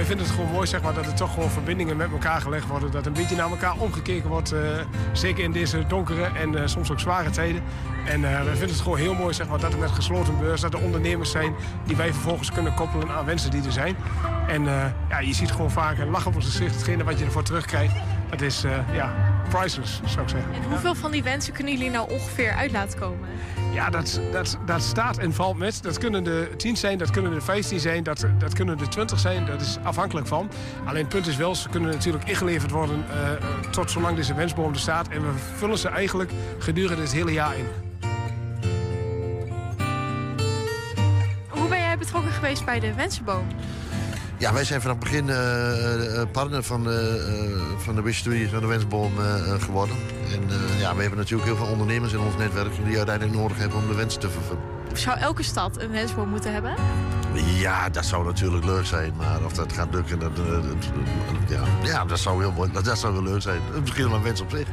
[0.00, 2.66] Wij vinden het gewoon mooi zeg maar, dat er toch gewoon verbindingen met elkaar gelegd
[2.66, 2.90] worden.
[2.90, 4.52] Dat een beetje naar elkaar omgekeken wordt.
[4.52, 4.60] eh,
[5.12, 7.62] zeker in deze donkere en eh, soms ook zware tijden.
[8.06, 10.60] En eh wij vinden het gewoon heel mooi zeg maar, dat er met gesloten beurs,
[10.60, 13.96] dat er ondernemers zijn die wij vervolgens kunnen koppelen aan wensen die er zijn.
[14.46, 14.64] En
[15.08, 16.74] ja, je ziet gewoon vaak een lach op het gezicht.
[16.74, 17.94] Hetgene wat je ervoor terugkrijgt,
[18.30, 19.14] dat is ja,
[19.48, 20.52] priceless zou ik zeggen.
[20.54, 23.28] En hoeveel van die wensen kunnen jullie nou ongeveer uit laten komen?
[23.72, 25.82] Ja, dat, dat, dat staat en valt met.
[25.82, 29.18] Dat kunnen er 10 zijn, dat kunnen er 15 zijn, dat, dat kunnen er 20
[29.18, 29.46] zijn.
[29.46, 30.50] Dat is afhankelijk van.
[30.84, 33.38] Alleen het punt is wel, ze kunnen natuurlijk ingeleverd worden eh, eh,
[33.70, 35.08] tot zolang deze wensboom er staat.
[35.08, 37.66] En we vullen ze eigenlijk gedurende het hele jaar in.
[41.48, 43.46] Hoe ben jij betrokken geweest bij de wensenboom?
[44.40, 46.96] Ja, wij zijn vanaf het begin eh, eh, partner van, eh,
[47.76, 49.96] van de Wishdui van de Wensboom eh, eh, geworden.
[50.32, 53.58] En eh, ja, we hebben natuurlijk heel veel ondernemers in ons netwerk die uiteindelijk nodig
[53.58, 54.62] hebben om de wensen te vervullen.
[54.92, 56.74] Zou elke stad een wensboom moeten hebben?
[57.34, 60.44] Ja, dat zou natuurlijk leuk zijn, maar of dat gaat lukken, dat, eh,
[61.48, 63.60] ja, ja, dat zou heel mooi, dat, zou wel leuk zijn.
[63.80, 64.66] Misschien wel een wens op zich.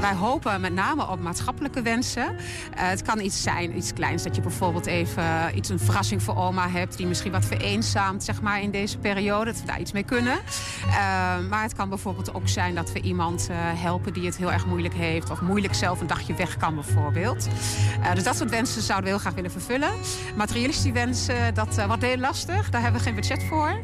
[0.00, 2.36] Wij hopen met name op maatschappelijke wensen.
[2.74, 4.22] Eh, het kan iets zijn, iets kleins.
[4.22, 6.96] Dat je bijvoorbeeld even eh, iets, een verrassing voor oma hebt...
[6.96, 9.44] die misschien wat vereenzaamt zeg maar, in deze periode.
[9.44, 10.38] Dat we daar iets mee kunnen.
[11.48, 14.12] Maar het kan bijvoorbeeld ook zijn dat we iemand helpen...
[14.12, 15.30] die het heel erg moeilijk heeft.
[15.30, 17.48] Of moeilijk zelf een dagje weg kan bijvoorbeeld.
[18.14, 19.90] Dus dat soort wensen zouden we heel graag willen vervullen.
[20.36, 22.70] Materialistische wensen, dat eh, wordt heel lastig.
[22.70, 23.80] Daar hebben we geen budget voor.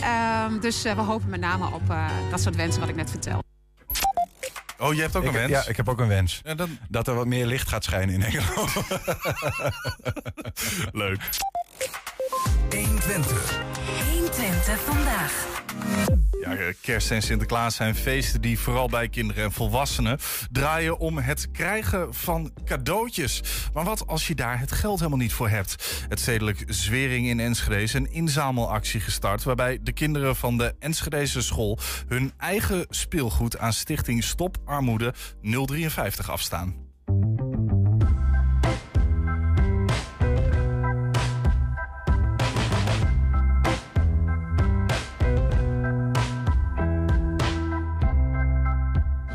[0.00, 3.10] Ehm, dus eh, we hopen met name op eh, dat soort wensen wat ik net
[3.10, 3.42] vertel.
[4.78, 5.50] Oh, je hebt ook Ik- een wens?
[5.50, 6.40] Ja, ik heb ook een wens.
[6.44, 8.66] Ja, dan- Dat er wat meer licht gaat schijnen in Hengelo.
[11.06, 11.28] Leuk.
[12.70, 13.60] 120.
[14.40, 15.62] 120 vandaag.
[16.40, 20.18] Ja, kerst en Sinterklaas zijn feesten die vooral bij kinderen en volwassenen
[20.50, 23.42] draaien om het krijgen van cadeautjes.
[23.72, 26.04] Maar wat als je daar het geld helemaal niet voor hebt?
[26.08, 31.42] Het stedelijk Zwering in Enschede is een inzamelactie gestart waarbij de kinderen van de Enschedese
[31.42, 31.78] school
[32.08, 36.79] hun eigen speelgoed aan stichting Stop Armoede 053 afstaan.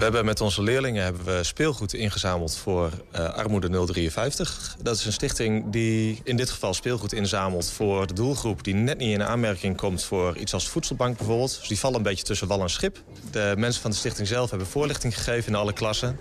[0.06, 4.76] Hebben met onze leerlingen hebben we speelgoed ingezameld voor uh, Armoede 053.
[4.82, 8.64] Dat is een stichting die in dit geval speelgoed inzamelt voor de doelgroep...
[8.64, 11.58] die net niet in aanmerking komt voor iets als voedselbank bijvoorbeeld.
[11.60, 13.04] Dus die vallen een beetje tussen wal en schip.
[13.32, 16.20] De mensen van de stichting zelf hebben voorlichting gegeven in alle klassen.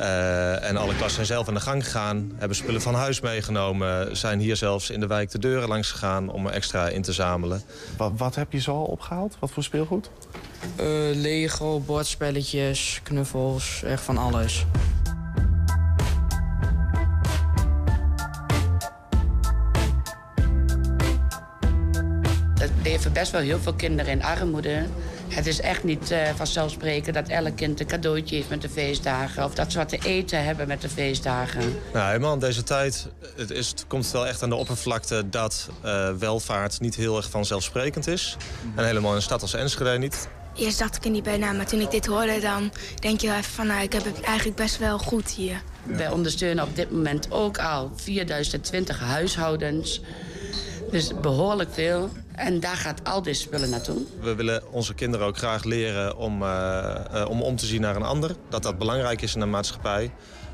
[0.00, 4.16] Uh, en alle klassen zijn zelf aan de gang gegaan, hebben spullen van huis meegenomen...
[4.16, 7.12] zijn hier zelfs in de wijk de deuren langs gegaan om er extra in te
[7.12, 7.62] zamelen.
[7.96, 9.36] Wat, wat heb je zo al opgehaald?
[9.38, 10.10] Wat voor speelgoed?
[10.80, 14.66] Uh, Lego, bordspelletjes, knuffels, echt van alles.
[22.60, 24.86] Er leven best wel heel veel kinderen in armoede.
[25.28, 29.44] Het is echt niet uh, vanzelfsprekend dat elk kind een cadeautje heeft met de feestdagen...
[29.44, 31.76] of dat ze wat te eten hebben met de feestdagen.
[31.92, 35.28] Nou, helemaal in deze tijd het is, het komt wel echt aan de oppervlakte...
[35.28, 38.36] dat uh, welvaart niet heel erg vanzelfsprekend is.
[38.74, 40.28] En helemaal in een stad als Enschede niet.
[40.54, 42.40] Eerst dacht ik er niet bij na, maar toen ik dit hoorde...
[42.40, 45.62] dan denk je wel even van, nou, ik heb het eigenlijk best wel goed hier.
[45.88, 45.96] Ja.
[45.96, 50.00] Wij ondersteunen op dit moment ook al 4020 huishoudens.
[50.90, 52.10] Dus behoorlijk veel.
[52.36, 53.96] En daar gaat al deze spullen naartoe.
[54.20, 57.96] We willen onze kinderen ook graag leren om, uh, uh, om om te zien naar
[57.96, 58.36] een ander.
[58.48, 60.10] Dat dat belangrijk is in de maatschappij.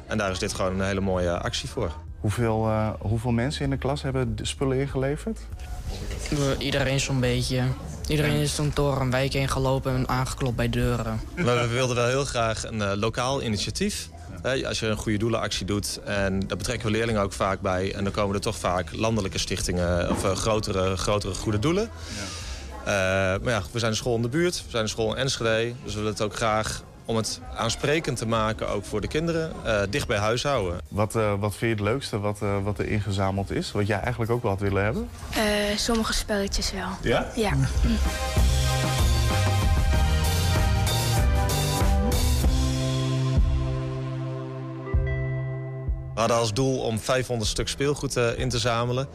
[0.07, 1.93] En daar is dit gewoon een hele mooie actie voor.
[2.21, 5.39] Hoeveel, uh, hoeveel mensen in de klas hebben de spullen ingeleverd?
[6.59, 7.63] Iedereen zo'n beetje.
[8.09, 11.21] Iedereen is toen door een wijk heen gelopen en aangeklopt bij deuren.
[11.37, 14.09] Maar we wilden wel heel graag een lokaal initiatief.
[14.43, 17.95] Als je een goede doelenactie doet, en daar betrekken we leerlingen ook vaak bij...
[17.95, 21.91] en dan komen er toch vaak landelijke stichtingen of uh, grotere, grotere goede doelen.
[22.17, 23.35] Ja.
[23.35, 25.21] Uh, maar ja, we zijn een school in de buurt, we zijn een school in
[25.21, 25.73] Enschede...
[25.85, 29.53] dus we willen het ook graag om het aansprekend te maken, ook voor de kinderen,
[29.67, 30.81] uh, dicht bij huis houden.
[30.89, 33.73] Wat, wat vind je het leukste wat, wat er ingezameld is?
[33.73, 35.09] Wat jij eigenlijk ook wel had willen hebben?
[35.77, 36.89] sommige spelletjes wel.
[37.03, 37.31] Ja?
[37.35, 37.53] Ja.
[46.23, 49.09] Hadden als doel om 500 stuk speelgoed uh, in te zamelen.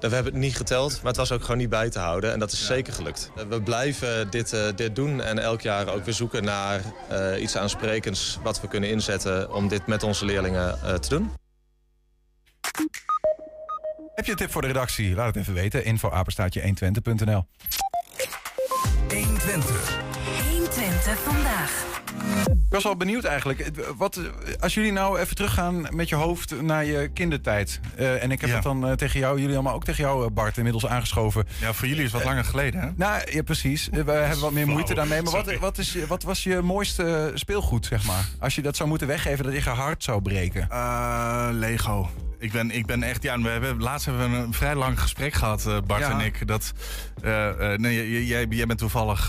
[0.00, 2.32] We hebben het niet geteld, maar het was ook gewoon niet bij te houden.
[2.32, 2.66] En dat is ja.
[2.66, 3.30] zeker gelukt.
[3.48, 6.80] We blijven dit, uh, dit doen en elk jaar ook weer zoeken naar
[7.12, 8.38] uh, iets aansprekends...
[8.42, 11.30] wat we kunnen inzetten om dit met onze leerlingen te doen.
[14.14, 15.14] Heb je een tip voor de redactie?
[15.14, 15.84] Laat het even weten.
[15.84, 17.46] Info apenstaatje 120.nl
[19.08, 20.00] 120.
[20.50, 21.89] 120 vandaag.
[22.48, 23.70] Ik was wel benieuwd eigenlijk.
[23.96, 24.20] Wat,
[24.60, 27.80] als jullie nou even teruggaan met je hoofd naar je kindertijd.
[27.98, 28.54] Uh, en ik heb Ja.
[28.54, 31.46] het dan uh, tegen jou, jullie allemaal ook tegen jou, uh, Bart, inmiddels aangeschoven.
[31.60, 32.88] Ja, voor jullie is het wat langer geleden, hè?
[32.96, 33.88] Nou, ja, precies.
[33.92, 35.22] Uh, we hebben wat meer moeite daarmee.
[35.22, 38.28] Maar wat, wat, is, je- wat was je mooiste speelgoed, zeg maar?
[38.38, 40.66] Als je dat zou moeten weggeven, dat je hart zou breken.
[40.70, 42.10] Eh, Lego.
[42.40, 45.32] Ik ben, ik ben echt, ja, we hebben, laatst hebben we een vrij lang gesprek
[45.32, 46.10] gehad, eh, Bart Ja.
[46.10, 46.46] en ik.
[46.46, 46.72] Dat,
[47.22, 49.26] eh, eh, nee, jij- jij, bent toevallig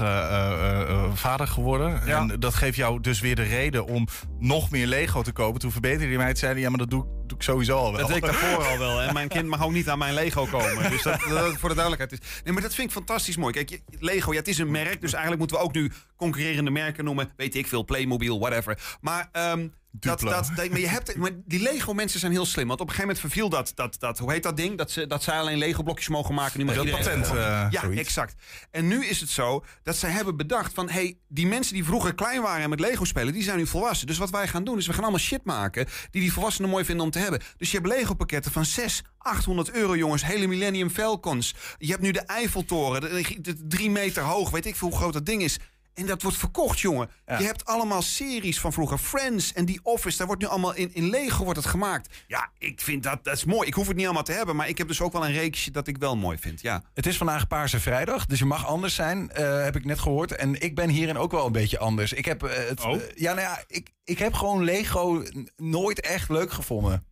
[1.13, 2.01] vader geworden.
[2.05, 2.17] Ja.
[2.19, 4.07] En dat geeft jou dus weer de reden om
[4.39, 5.59] nog meer Lego te kopen.
[5.59, 7.99] Toen verbeterde die mij zeiden, ja, maar dat doe, ik- doe ik sowieso al wel.
[7.99, 9.01] Dat deed ik daarvoor al wel.
[9.01, 10.89] En mijn kind mag ook niet aan mijn Lego komen.
[10.89, 12.27] Dus dat, dat voor de duidelijkheid is.
[12.43, 13.53] Nee, maar dat vind ik fantastisch mooi.
[13.53, 15.01] Kijk, Lego, ja, het is een merk.
[15.01, 17.29] Dus eigenlijk moeten we ook nu concurrerende merken noemen.
[17.37, 18.97] Weet ik veel, Playmobil, whatever.
[19.01, 22.67] Maar, ehm, dat, dat, dat- maar, je hebt, maar die Lego-mensen zijn heel slim.
[22.67, 24.77] Want op een gegeven moment verviel dat, dat, dat hoe heet dat ding?
[24.77, 26.59] Dat, ze, dat zij alleen Lego-blokjes mogen maken.
[26.59, 28.01] Nu mag Dat patent, eh, ja, zoiets.
[28.01, 28.35] exact.
[28.71, 30.89] En nu is het zo dat zij hebben bedacht van...
[30.89, 33.33] hey, die mensen die vroeger klein waren en met Lego spelen...
[33.33, 34.07] die zijn nu volwassen.
[34.07, 35.85] Dus wat wij gaan doen is we gaan allemaal shit maken...
[36.11, 37.41] die die volwassenen mooi vinden om te hebben.
[37.57, 40.25] Dus je hebt Lego-pakketten van 6, 800 euro, jongens.
[40.25, 41.55] Hele Millennium Falcons.
[41.77, 44.49] Je hebt nu de Eiffeltoren, de, de drie meter hoog.
[44.49, 45.57] Weet ik veel hoe groot dat ding is.
[45.93, 47.09] En dat wordt verkocht, jongen.
[47.25, 47.37] Ja.
[47.39, 48.97] Je hebt allemaal series van vroeger.
[48.97, 50.17] Friends en The Office.
[50.17, 52.23] Daar wordt nu allemaal in, in Lego wordt het gemaakt.
[52.27, 53.67] Ja, ik vind dat, dat is mooi.
[53.67, 54.55] Ik hoef het niet allemaal te hebben.
[54.55, 56.61] Maar ik heb dus ook wel een reeksje dat ik wel mooi vind.
[56.61, 56.83] Ja.
[56.93, 60.31] Het is vandaag Paarse Vrijdag, dus je mag anders zijn, eh, heb ik net gehoord.
[60.35, 62.13] En ik ben hierin ook wel een beetje anders.
[62.13, 62.95] Ik heb, eh, het, Oh?
[62.95, 65.23] eh, ja, nou ja, ik, ik heb gewoon Lego
[65.55, 67.05] nooit echt leuk gevonden.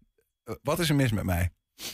[0.50, 1.50] Eh, wat is er mis met mij?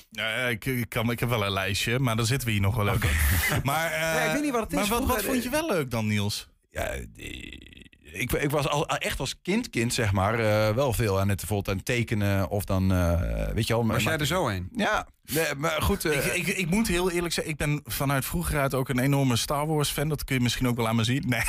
[0.09, 2.75] Ja, ik, ik, kan, ik heb wel een lijstje, maar dan zitten we hier nog
[2.75, 3.03] wel leuk.
[3.63, 4.89] Maar, eh, Ja, ik weet niet wat het is.
[4.89, 6.47] Maar wat, wat vond je wel leuk dan, Niels?
[6.71, 11.19] Ja, die- ik, ik was al, echt als kind, kind zeg maar, eh, wel veel
[11.19, 13.85] aan het bijvoorbeeld aan tekenen of dan, eh, weet je wel.
[13.87, 14.69] Was maar- jij er zo een?
[14.75, 16.05] Ja, Nee, maar goed.
[16.05, 18.99] eh, ik, ik, ik moet heel eerlijk zeggen, ik ben vanuit vroeger uit ook een
[18.99, 20.09] enorme Star Wars fan.
[20.09, 21.23] Dat kun je misschien ook wel aan me zien.
[21.27, 21.41] Nee.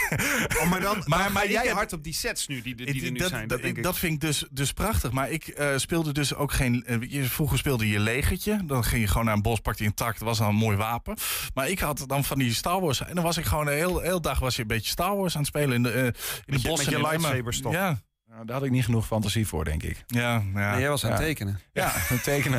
[0.61, 3.05] Oh, maar dan, Maar- maar, jij heb- hard op die sets nu die, die, die
[3.05, 3.49] er nu dat, zijn.
[3.49, 3.83] Dat denk ik.
[3.83, 5.11] dat vind ik dus, dus prachtig.
[5.12, 6.85] Maar ik eh, speelde dus ook geen.
[7.09, 8.61] je- vroeger speelde je legertje.
[8.64, 10.12] Dan ging je gewoon naar een bos, pakte je een tak.
[10.18, 11.16] Dat was dan een mooi wapen.
[11.55, 13.01] Maar ik had dan van die Star Wars.
[13.05, 15.35] En dan was ik gewoon de hele, hele dag was je een beetje Star Wars
[15.35, 15.91] aan het spelen in de,
[16.47, 16.79] in de bos.
[16.79, 16.89] met
[17.55, 17.72] je toch?
[17.72, 18.01] Ja.
[18.37, 20.05] Nou, daar had ik niet genoeg fantasie voor, denk ik.
[20.07, 20.70] Ja, ja.
[20.70, 21.26] Nee, jij was aan het Ja.
[21.26, 21.61] tekenen.
[21.72, 22.59] Ja, een tekenen.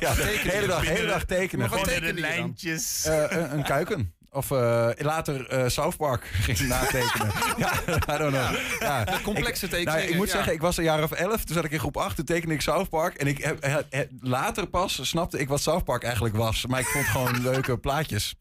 [0.00, 1.68] ja, de tekenen hele dag, hele dag tekenen.
[1.68, 3.04] Maar wat Gewoon lijntjes.
[3.04, 4.14] Eh, een, een kuiken.
[4.34, 7.32] Of eh, later eh, South Park ging natekenen.
[7.56, 7.72] ja,
[8.14, 8.56] I don't know.
[8.80, 9.04] Ja.
[9.22, 10.32] Complexe ik, nou, tekeningen, ik moet ja.
[10.32, 11.44] zeggen, ik was een jaar of elf.
[11.44, 12.16] Toen zat ik in groep 8.
[12.16, 13.14] Toen tekende ik South Park.
[13.14, 16.66] En ik heb, he- he- later pas snapte ik wat South Park eigenlijk was.
[16.66, 18.34] Maar ik vond gewoon leuke plaatjes.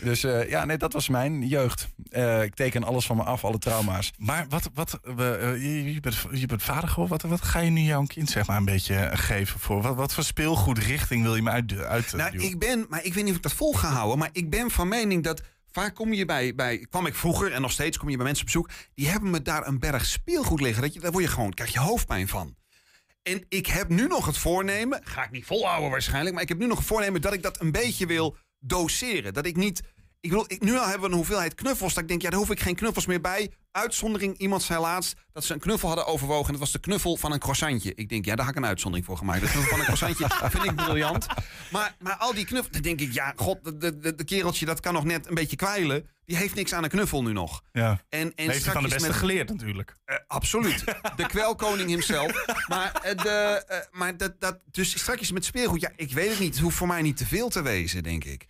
[0.00, 1.88] Dus eh, ja, nee, dat was mijn jeugd.
[2.10, 4.12] Eh, ik teken alles van me af, alle trauma's.
[4.18, 7.18] Maar wat, wat we, eh, je, je, bent, je bent vader geworden.
[7.28, 9.82] Wat, wat ga je nu jouw kind zeg maar een beetje eh, geven voor?
[9.82, 13.22] Wat, wat voor speelgoedrichting wil je me uit, uit Nou, ik ben, maar ik weet
[13.22, 15.33] niet of ik dat vol ga houden, maar ik ben van mening dat
[15.74, 18.46] vaak kom je bij, bij, kwam ik vroeger en nog steeds kom je bij mensen
[18.46, 20.82] op bezoek, die hebben me daar een berg speelgoed liggen.
[20.82, 22.56] Dat je, daar word je gewoon, krijg je hoofdpijn van.
[23.22, 26.58] En ik heb nu nog het voornemen, ga ik niet volhouden waarschijnlijk, maar ik heb
[26.58, 29.34] nu nog het voornemen dat ik dat een beetje wil doseren.
[29.34, 29.82] Dat ik niet,
[30.24, 32.38] ik bedoel, ik, nu al hebben we een hoeveelheid knuffels, dat ik denk, ja, daar
[32.38, 33.50] hoef ik geen knuffels meer bij.
[33.70, 36.44] Uitzondering, iemand zei laatst dat ze een knuffel hadden overwogen.
[36.46, 37.92] En dat was de knuffel van een croissantje.
[37.94, 39.40] Ik denk, ja, daar had ik een uitzondering voor gemaakt.
[39.40, 41.26] De knuffel van een croissantje vind ik briljant.
[41.70, 44.66] Maar, maar al die knuffels, dan denk ik, ja, god, de, de, de, de kereltje
[44.66, 46.08] dat kan nog net een beetje kwijlen.
[46.24, 47.62] Die heeft niks aan een knuffel nu nog.
[47.72, 48.00] Ja.
[48.08, 49.96] En, en Heeft van de strakjes beste met- geleerd natuurlijk.
[50.04, 50.84] eh, absoluut.
[51.16, 52.44] De kwelkoning himself.
[52.68, 56.38] Maar, eh, de, eh, maar dat, dat, dus straks met speelgoed, ja, ik weet het
[56.38, 56.54] niet.
[56.54, 58.46] Het hoeft voor mij niet te veel te wezen, denk ik.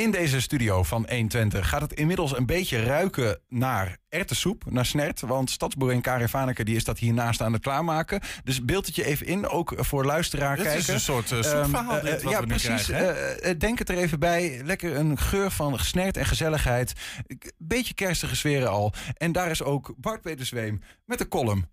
[0.00, 5.20] In deze studio van 120 gaat het inmiddels een beetje ruiken naar erwtensoep, naar snert.
[5.20, 8.20] Want stadsboerin Karin Vaneke die is dat hiernaast aan het klaarmaken.
[8.44, 10.80] Dus beeld het je even in, ook voor luisteraar Dit kijken.
[10.82, 12.84] is een soort, Ehm, soepverhaal eh, dit wat ja, we nu precies.
[12.84, 13.32] krijgen, hè?
[13.32, 14.60] Eh, denk het er even bij.
[14.64, 16.92] Lekker een geur van snert en gezelligheid.
[17.26, 18.92] Een beetje kerstige sferen al.
[19.16, 21.70] En daar is ook Bart Peter Zweem met de column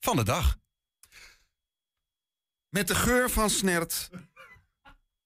[0.00, 0.56] van de dag.
[2.68, 4.10] Met de geur van snert.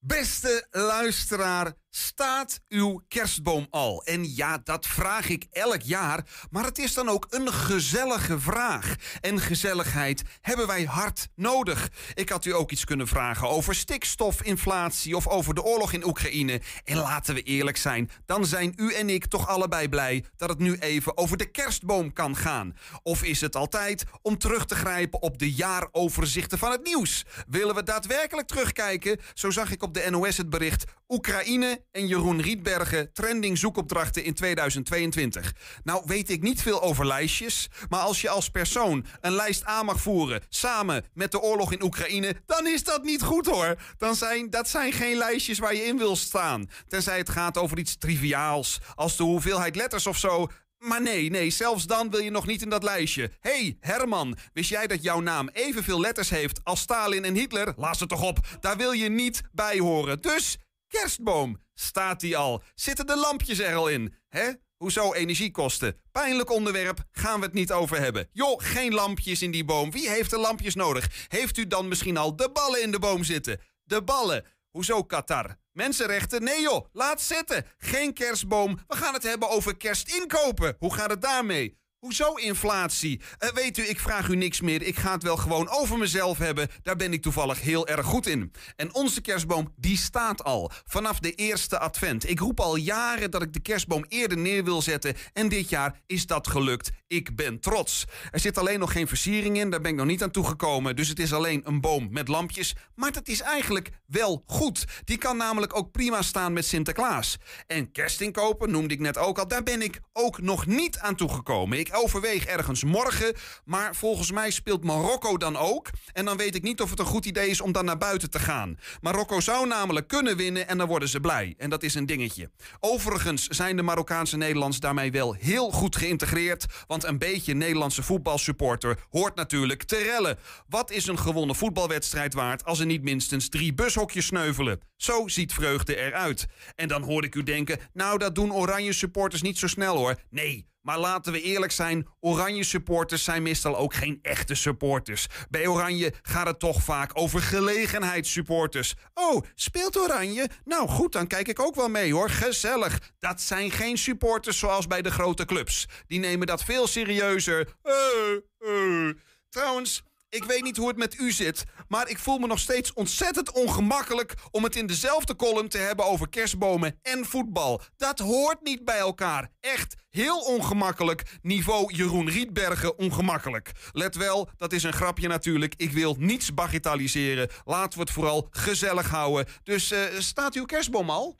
[0.02, 4.02] Beste luisteraar, staat uw kerstboom al?
[4.04, 8.94] En ja, dat vraag ik elk jaar, maar het is dan ook een gezellige vraag.
[9.20, 11.88] En gezelligheid hebben wij hard nodig.
[12.14, 16.60] Ik had u ook iets kunnen vragen over stikstofinflatie of over de oorlog in Oekraïne.
[16.84, 20.58] En laten we eerlijk zijn, dan zijn u en ik toch allebei blij dat het
[20.58, 22.76] nu even over de kerstboom kan gaan.
[23.02, 27.24] Of is het altijd om terug te grijpen op de jaaroverzichten van het nieuws?
[27.48, 29.20] Willen we daadwerkelijk terugkijken?
[29.34, 34.34] Zo zag ik op de NOS het bericht Oekraïne en Jeroen Rietbergen trending zoekopdrachten in
[34.34, 35.54] 2022.
[35.82, 39.84] Nou weet ik niet veel over lijstjes, maar als je als persoon een lijst aan
[39.84, 43.76] mag voeren samen met de oorlog in Oekraïne, dan is dat niet goed hoor.
[43.98, 46.70] Dan zijn, dat zijn geen lijstjes waar je in wil staan.
[46.88, 50.48] Tenzij het gaat over iets triviaals, als de hoeveelheid letters of zo.
[50.80, 53.30] Maar nee, nee, zelfs dan wil je nog niet in dat lijstje.
[53.40, 57.72] hey, Herman, wist jij dat jouw naam evenveel letters heeft als Stalin en Hitler?
[57.76, 60.20] Laat het toch op, daar wil je niet bij horen.
[60.20, 60.56] Dus,
[60.90, 62.62] kerstboom, staat die al?
[62.74, 64.14] Zitten de lampjes er al in?
[64.28, 64.50] Hè?
[64.76, 65.96] Hoezo energiekosten?
[66.12, 68.28] Pijnlijk onderwerp, gaan we het niet over hebben.
[68.32, 69.90] Joh, geen lampjes in die boom.
[69.90, 71.26] Wie heeft er lampjes nodig?
[71.28, 73.60] Heeft u dan misschien al de ballen in de boom zitten?
[73.84, 74.44] De ballen.
[74.70, 75.56] Hoezo Qatar?
[75.72, 76.42] Mensenrechten?
[76.42, 77.66] Nee joh, laat zitten.
[77.78, 78.78] Geen kerstboom.
[78.86, 80.76] We gaan het hebben over kerstinkopen.
[80.78, 81.78] Hoe gaat het daarmee?
[82.00, 83.20] Hoezo inflatie?
[83.38, 84.82] Eh, weet u, ik vraag u niks meer.
[84.82, 86.68] Ik ga het wel gewoon over mezelf hebben.
[86.82, 88.52] Daar ben ik toevallig heel erg goed in.
[88.76, 90.70] En onze kerstboom, die staat al.
[90.84, 92.28] Vanaf de eerste advent.
[92.28, 95.14] Ik roep al jaren dat ik de kerstboom eerder neer wil zetten.
[95.32, 96.90] En dit jaar is dat gelukt.
[97.06, 98.04] Ik ben trots.
[98.30, 99.70] Er zit alleen nog geen versiering in.
[99.70, 100.96] Daar ben ik nog niet aan toegekomen.
[100.96, 102.74] Dus het is alleen een boom met lampjes.
[102.94, 104.84] Maar dat is eigenlijk wel goed.
[105.04, 107.36] Die kan namelijk ook prima staan met Sinterklaas.
[107.66, 109.48] En kerstinkopen noemde ik net ook al.
[109.48, 111.78] Daar ben ik ook nog niet aan toegekomen.
[111.78, 113.34] Ik overweeg ergens morgen.
[113.64, 115.90] Maar volgens mij speelt Marokko dan ook.
[116.12, 118.30] En dan weet ik niet of het een goed idee is om dan naar buiten
[118.30, 118.78] te gaan.
[119.00, 121.54] Marokko zou namelijk kunnen winnen en dan worden ze blij.
[121.58, 122.50] En dat is een dingetje.
[122.80, 126.66] Overigens zijn de Marokkaanse Nederlands daarmee wel heel goed geïntegreerd.
[126.86, 130.38] Want een beetje Nederlandse voetbalsupporter hoort natuurlijk te rellen.
[130.68, 134.80] Wat is een gewonnen voetbalwedstrijd waard als er niet minstens drie bushokjes sneuvelen?
[134.96, 136.46] Zo ziet vreugde eruit.
[136.74, 140.16] En dan hoor ik u denken, nou dat doen oranje supporters niet zo snel hoor.
[140.30, 145.26] Nee, maar laten we eerlijk zijn, oranje supporters zijn meestal ook geen echte supporters.
[145.50, 148.94] Bij oranje gaat het toch vaak over gelegenheidssupporters.
[149.14, 150.48] Oh, speelt oranje?
[150.64, 152.30] Nou goed, dan kijk ik ook wel mee hoor.
[152.30, 153.12] Gezellig.
[153.18, 155.88] Dat zijn geen supporters zoals bij de grote clubs.
[156.06, 157.68] Die nemen dat veel serieuzer.
[157.82, 159.08] Eh.
[159.48, 162.92] Trouwens, Ik weet niet hoe het met u zit, maar ik voel me nog steeds
[162.92, 167.80] ontzettend ongemakkelijk om het in dezelfde column te hebben over kerstbomen en voetbal.
[167.96, 169.50] Dat hoort niet bij elkaar.
[169.60, 171.38] Echt heel ongemakkelijk.
[171.42, 173.72] Niveau Jeroen Rietbergen ongemakkelijk.
[173.92, 175.74] Let wel, dat is een grapje natuurlijk.
[175.76, 177.48] Ik wil niets bagatelliseren.
[177.64, 179.46] Laten we het vooral gezellig houden.
[179.62, 181.38] Dus eh, staat uw kerstboom al?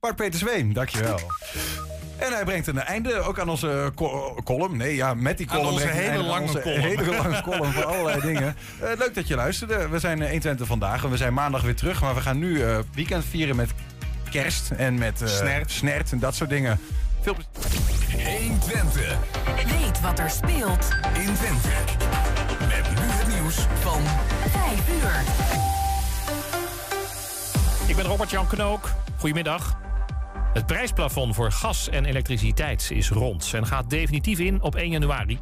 [0.00, 1.20] Bart Peter Zweem, dankjewel.
[2.18, 4.76] En hij brengt een einde ook aan onze co- column.
[4.76, 5.72] Nee, ja, met die Aan column.
[5.74, 6.80] onze hij een hele einde aan lange onze column.
[6.80, 8.56] hele lange column voor allerlei dingen.
[8.80, 9.88] Eh, leuk dat je luisterde.
[9.88, 12.00] We zijn eh, 120 vandaag en we zijn maandag weer terug.
[12.00, 13.70] Maar we gaan nu eh, weekend vieren met
[14.30, 15.70] kerst en met eh, Snert.
[15.70, 16.80] snert en dat soort dingen.
[17.20, 18.38] Veel plezier.
[18.38, 19.16] 120.
[19.80, 21.68] Weet wat er speelt in Twente.
[22.58, 24.02] Met nu het nieuws van
[24.50, 25.12] 5 uur.
[27.86, 28.90] Ik ben Robert-Jan Knook.
[29.18, 29.76] Goedemiddag.
[30.52, 35.38] Het prijsplafond voor gas en elektriciteit is rond en gaat definitief in op 1 januari.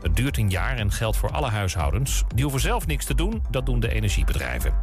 [0.00, 2.24] Het duurt een jaar en geldt voor alle huishoudens.
[2.34, 4.74] Die hoeven zelf niks te doen, dat doen de energiebedrijven.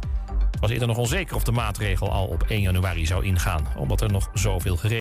[0.50, 4.00] Het was eerder nog onzeker of de maatregel al op 1 januari zou ingaan, omdat
[4.00, 4.92] er nog zoveel geregeld